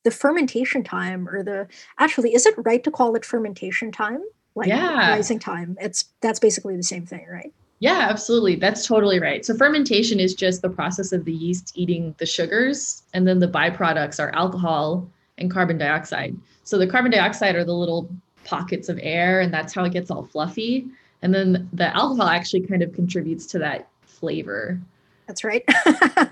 [0.03, 1.67] the fermentation time or the
[1.99, 4.23] actually is it right to call it fermentation time?
[4.55, 5.09] Like yeah.
[5.09, 5.77] rising time.
[5.81, 7.51] It's that's basically the same thing right?
[7.79, 8.55] Yeah absolutely.
[8.55, 9.45] That's totally right.
[9.45, 13.47] So fermentation is just the process of the yeast eating the sugars and then the
[13.47, 16.35] byproducts are alcohol and carbon dioxide.
[16.63, 18.09] So the carbon dioxide are the little
[18.45, 20.87] pockets of air and that's how it gets all fluffy
[21.21, 24.79] and then the alcohol actually kind of contributes to that flavor.
[25.27, 25.63] That's right.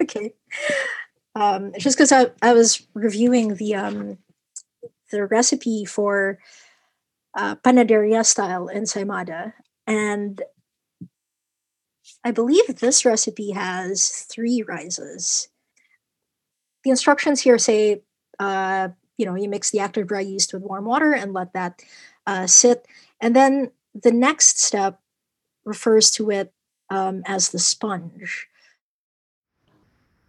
[0.02, 0.34] Okay.
[1.36, 4.18] Um, just because I, I was reviewing the um,
[5.12, 6.40] the recipe for
[7.36, 9.54] uh, panaderia style ensaimada
[9.86, 10.42] and
[12.24, 15.50] i believe this recipe has three rises.
[16.84, 18.04] The instructions here say,
[18.40, 21.82] uh, you know, you mix the active dry yeast with warm water and let that
[22.28, 22.86] uh, sit.
[23.22, 23.72] And then
[24.04, 25.00] the next step
[25.64, 26.54] refers to it
[26.90, 28.48] um, as the sponge.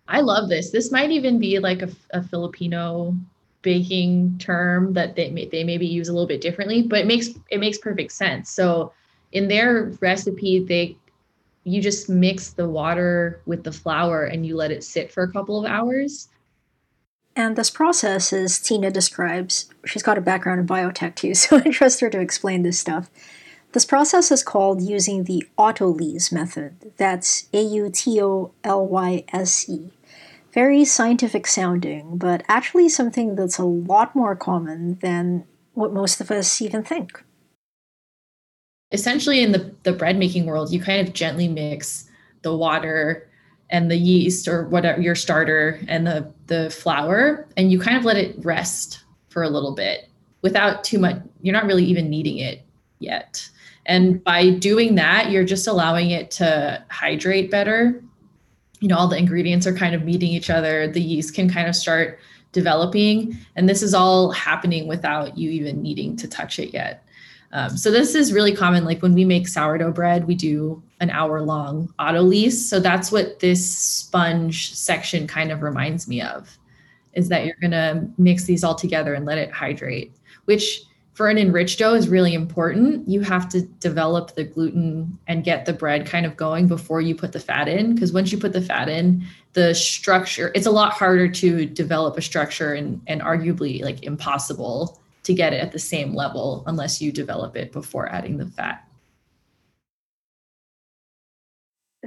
[0.09, 0.71] I love this.
[0.71, 3.15] This might even be like a, a Filipino
[3.63, 7.31] baking term that they may, they maybe use a little bit differently, but it makes
[7.51, 8.51] it makes perfect sense.
[8.51, 8.93] So
[9.33, 10.97] in their recipe, they
[11.65, 15.33] you just mix the water with the flour and you let it sit for a
[15.33, 16.29] couple of hours.
[17.35, 21.71] And this process, as Tina describes, she's got a background in biotech too, so I
[21.71, 23.11] trust her to explain this stuff.
[23.77, 26.95] This process is called using the autolyse method.
[26.97, 29.91] That's A U T O L Y S E.
[30.55, 35.45] Very scientific sounding, but actually something that's a lot more common than
[35.75, 37.23] what most of us even think
[38.93, 42.09] essentially in the, the bread making world, you kind of gently mix
[42.41, 43.29] the water
[43.69, 48.07] and the yeast or whatever your starter and the the flour and you kind of
[48.07, 50.09] let it rest for a little bit
[50.41, 52.63] without too much you're not really even kneading it
[53.01, 53.51] yet
[53.87, 58.03] and by doing that you're just allowing it to hydrate better
[58.81, 61.69] you know all the ingredients are kind of meeting each other the yeast can kind
[61.69, 62.19] of start
[62.53, 67.07] developing and this is all happening without you even needing to touch it yet
[67.53, 68.85] um, so this is really common.
[68.85, 72.53] Like when we make sourdough bread, we do an hour long autolyse.
[72.53, 76.59] So that's what this sponge section kind of reminds me of,
[77.15, 80.13] is that you're gonna mix these all together and let it hydrate,
[80.47, 80.83] which
[81.17, 83.09] for an enriched dough is really important.
[83.09, 87.15] You have to develop the gluten and get the bread kind of going before you
[87.15, 87.95] put the fat in.
[87.95, 89.25] Because once you put the fat in,
[89.55, 95.01] the structure, it's a lot harder to develop a structure and, and arguably like impossible
[95.23, 98.87] to get it at the same level unless you develop it before adding the fat.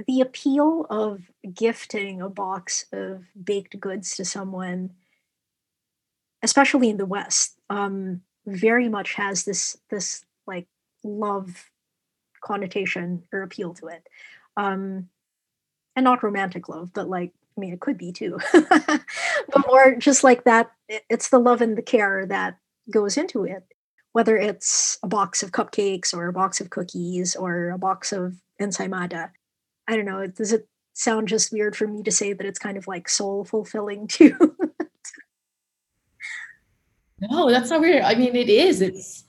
[0.06, 1.22] The appeal of
[1.52, 4.90] gifting a box of baked goods to someone,
[6.44, 10.66] especially in the West, um, very much has this this like
[11.04, 11.70] love
[12.42, 14.06] connotation or appeal to it.
[14.56, 15.08] Um,
[15.96, 20.24] and not romantic love, but like I mean, it could be too, but more just
[20.24, 20.70] like that.
[20.88, 22.58] It's the love and the care that
[22.90, 23.64] goes into it,
[24.12, 28.36] whether it's a box of cupcakes or a box of cookies or a box of
[28.60, 29.32] ensaimada.
[29.88, 30.26] I don't know.
[30.26, 33.44] Does it sound just weird for me to say that it's kind of like soul
[33.44, 34.56] fulfilling too?
[37.20, 38.02] No, that's not weird.
[38.02, 38.80] I mean, it is.
[38.80, 39.24] It's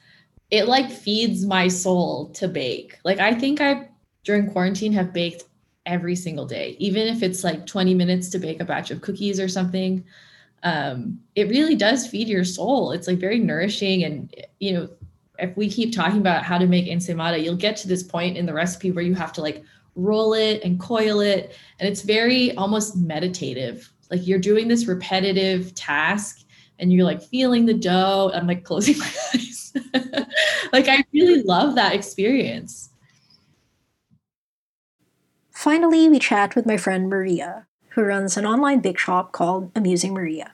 [0.50, 2.98] it like feeds my soul to bake.
[3.04, 3.90] Like I think I
[4.24, 5.46] during quarantine have baked
[5.86, 9.40] every single day, even if it's like 20 minutes to bake a batch of cookies
[9.40, 10.04] or something
[10.64, 12.92] um, it really does feed your soul.
[12.92, 14.04] It's like very nourishing.
[14.04, 14.90] And, you know,
[15.40, 18.46] if we keep talking about how to make ensaimada, you'll get to this point in
[18.46, 19.64] the recipe where you have to like
[19.96, 21.56] roll it and coil it.
[21.80, 23.92] And it's very almost meditative.
[24.12, 26.44] Like you're doing this repetitive task
[26.82, 28.32] and you're like feeling the dough.
[28.34, 29.74] I'm like closing my eyes.
[30.74, 32.90] like I really love that experience.
[35.52, 40.12] Finally, we chat with my friend Maria, who runs an online bake shop called Amusing
[40.12, 40.53] Maria.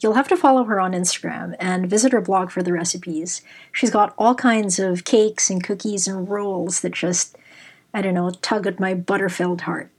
[0.00, 3.40] You'll have to follow her on Instagram and visit her blog for the recipes.
[3.72, 7.38] She's got all kinds of cakes and cookies and rolls that just,
[7.94, 9.90] I don't know, tug at my butter filled heart.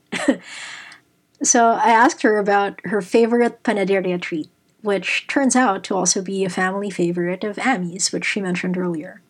[1.42, 4.50] so I asked her about her favorite panaderia treat,
[4.86, 9.22] which turns out to also be a family favorite of Amy's, which she mentioned earlier.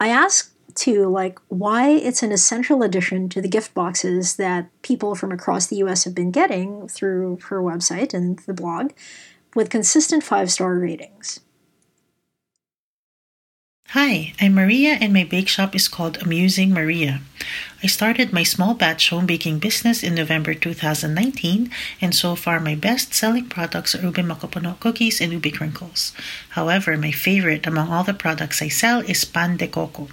[0.00, 5.14] I asked to like why it's an essential addition to the gift boxes that people
[5.14, 8.92] from across the US have been getting through her website and the blog
[9.54, 11.40] with consistent five star ratings.
[13.90, 17.20] Hi, I'm Maria and my bake shop is called Amusing Maria.
[17.84, 22.74] I started my small batch home baking business in November 2019 and so far my
[22.74, 26.12] best selling products are ube makapuno cookies and ube crinkles.
[26.50, 30.08] However, my favorite among all the products I sell is pan de coco.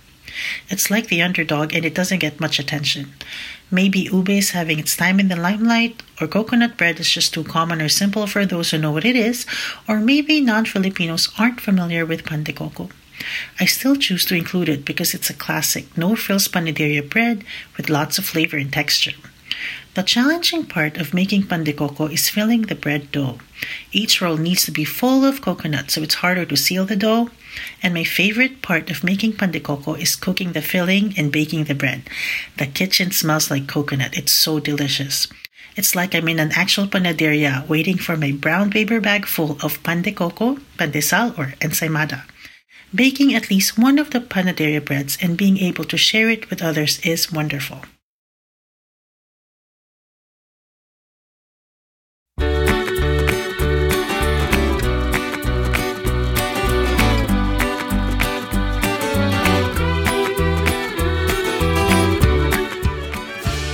[0.70, 3.14] It's like the underdog and it doesn't get much attention.
[3.72, 7.44] Maybe ube is having its time in the limelight, or coconut bread is just too
[7.44, 9.48] common or simple for those who know what it is,
[9.88, 12.90] or maybe non Filipinos aren't familiar with pan de coco.
[13.60, 17.44] I still choose to include it because it's a classic, no frills panaderia bread
[17.77, 19.14] with lots of flavor and texture.
[19.95, 23.38] The challenging part of making pan de coco is filling the bread dough.
[23.91, 27.30] Each roll needs to be full of coconut, so it's harder to seal the dough.
[27.84, 31.65] And my favorite part of making pan de coco is cooking the filling and baking
[31.65, 32.10] the bread.
[32.57, 34.18] The kitchen smells like coconut.
[34.18, 35.27] It's so delicious.
[35.76, 39.81] It's like I'm in an actual panaderia waiting for my brown paper bag full of
[39.84, 42.23] pan de coco, pan de sal, or ensaimada.
[42.95, 46.61] Baking at least one of the panaderia breads and being able to share it with
[46.61, 47.82] others is wonderful.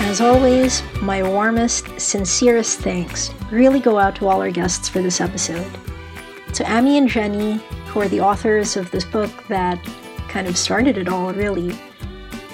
[0.02, 5.20] As always, my warmest, sincerest thanks really go out to all our guests for this
[5.20, 5.70] episode.
[6.54, 7.62] To Amy and Jenny,
[7.98, 9.84] are the authors of this book that
[10.28, 11.72] kind of started it all, really,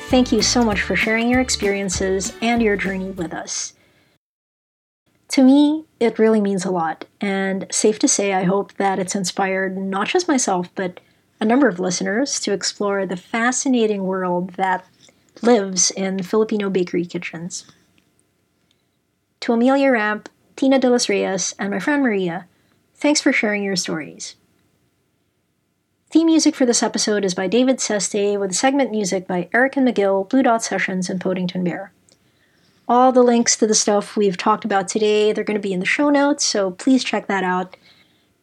[0.09, 3.73] thank you so much for sharing your experiences and your journey with us.
[5.29, 9.15] To me, it really means a lot, and safe to say, I hope that it's
[9.15, 10.99] inspired not just myself, but
[11.39, 14.85] a number of listeners to explore the fascinating world that
[15.41, 17.65] lives in Filipino bakery kitchens.
[19.41, 22.47] To Amelia Rampe, Tina de los Reyes, and my friend Maria,
[22.95, 24.35] thanks for sharing your stories.
[26.09, 29.85] Theme music for this episode is by David Szesztay, with segment music by Eric and
[29.87, 31.91] McGill, Blue Dot Sessions, and Podington Bear.
[32.87, 35.79] All the links to the stuff we've talked about today, they're going to be in
[35.79, 37.75] the show notes, so please check that out.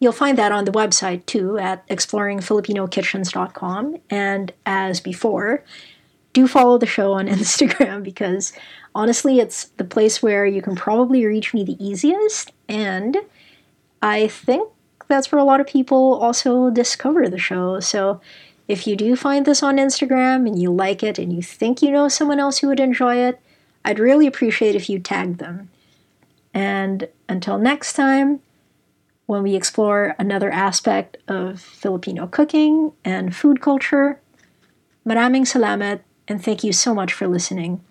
[0.00, 3.98] You'll find that on the website too at exploringfilipinokitchens.com.
[4.10, 5.62] And as before,
[6.32, 8.52] do follow the show on Instagram because
[8.96, 12.50] honestly, it's the place where you can probably reach me the easiest.
[12.68, 13.16] And
[14.02, 14.68] I think
[15.12, 17.80] that's where a lot of people also discover the show.
[17.80, 18.20] So
[18.66, 21.90] if you do find this on Instagram and you like it and you think you
[21.90, 23.38] know someone else who would enjoy it,
[23.84, 25.68] I'd really appreciate if you tagged them.
[26.54, 28.40] And until next time,
[29.26, 34.20] when we explore another aspect of Filipino cooking and food culture,
[35.06, 37.82] maraming salamat and thank you so much for listening.